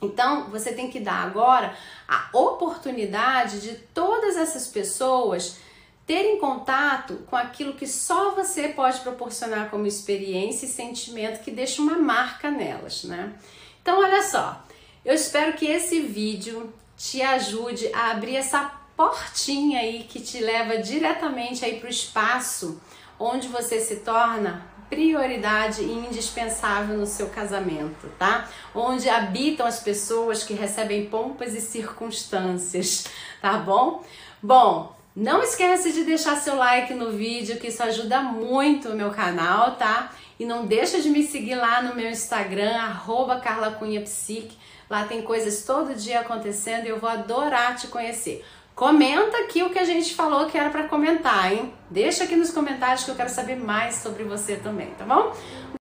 Então, 0.00 0.44
você 0.50 0.72
tem 0.72 0.90
que 0.90 0.98
dar 0.98 1.22
agora 1.26 1.76
a 2.08 2.28
oportunidade 2.32 3.60
de 3.60 3.74
todas 3.74 4.36
essas 4.36 4.66
pessoas 4.66 5.58
terem 6.06 6.38
contato 6.38 7.18
com 7.28 7.36
aquilo 7.36 7.74
que 7.74 7.86
só 7.86 8.32
você 8.32 8.68
pode 8.68 9.00
proporcionar 9.00 9.70
como 9.70 9.86
experiência 9.86 10.66
e 10.66 10.68
sentimento 10.68 11.42
que 11.42 11.50
deixa 11.50 11.82
uma 11.82 11.98
marca 11.98 12.50
nelas, 12.50 13.04
né? 13.04 13.32
Então, 13.80 14.00
olha 14.00 14.22
só, 14.22 14.64
eu 15.04 15.14
espero 15.14 15.52
que 15.52 15.66
esse 15.66 16.00
vídeo 16.00 16.72
te 16.96 17.22
ajude 17.22 17.92
a 17.94 18.10
abrir 18.10 18.36
essa 18.36 18.72
portinha 18.96 19.80
aí 19.80 20.04
que 20.04 20.20
te 20.20 20.40
leva 20.40 20.78
diretamente 20.78 21.64
aí 21.64 21.78
para 21.78 21.86
o 21.86 21.90
espaço 21.90 22.80
onde 23.18 23.48
você 23.48 23.80
se 23.80 23.96
torna 23.96 24.66
prioridade 24.90 25.82
e 25.82 25.92
indispensável 25.92 26.98
no 26.98 27.06
seu 27.06 27.28
casamento, 27.28 28.08
tá? 28.18 28.48
Onde 28.74 29.08
habitam 29.08 29.64
as 29.64 29.80
pessoas 29.80 30.42
que 30.42 30.52
recebem 30.52 31.06
pompas 31.06 31.54
e 31.54 31.60
circunstâncias, 31.60 33.06
tá 33.40 33.52
bom? 33.52 34.04
Bom, 34.42 34.96
não 35.14 35.42
esquece 35.42 35.92
de 35.92 36.04
deixar 36.04 36.36
seu 36.36 36.56
like 36.56 36.92
no 36.92 37.12
vídeo, 37.12 37.58
que 37.58 37.68
isso 37.68 37.82
ajuda 37.82 38.20
muito 38.20 38.90
o 38.90 38.96
meu 38.96 39.10
canal, 39.10 39.76
tá? 39.76 40.10
E 40.38 40.44
não 40.44 40.66
deixa 40.66 41.00
de 41.00 41.08
me 41.08 41.22
seguir 41.22 41.54
lá 41.54 41.82
no 41.82 41.94
meu 41.94 42.10
Instagram, 42.10 42.74
arroba 42.76 43.40
carlacunhapsique. 43.40 44.56
Lá 44.88 45.04
tem 45.04 45.22
coisas 45.22 45.62
todo 45.64 45.94
dia 45.94 46.20
acontecendo 46.20 46.86
e 46.86 46.88
eu 46.88 46.98
vou 46.98 47.08
adorar 47.08 47.76
te 47.76 47.86
conhecer. 47.86 48.44
Comenta 48.74 49.36
aqui 49.38 49.62
o 49.62 49.70
que 49.70 49.78
a 49.78 49.84
gente 49.84 50.14
falou 50.14 50.46
que 50.46 50.56
era 50.56 50.70
para 50.70 50.84
comentar, 50.88 51.52
hein? 51.52 51.72
Deixa 51.90 52.24
aqui 52.24 52.34
nos 52.34 52.50
comentários 52.50 53.04
que 53.04 53.10
eu 53.10 53.14
quero 53.14 53.28
saber 53.28 53.56
mais 53.56 53.96
sobre 53.96 54.24
você 54.24 54.56
também, 54.56 54.88
tá 54.98 55.04
bom? 55.04 55.34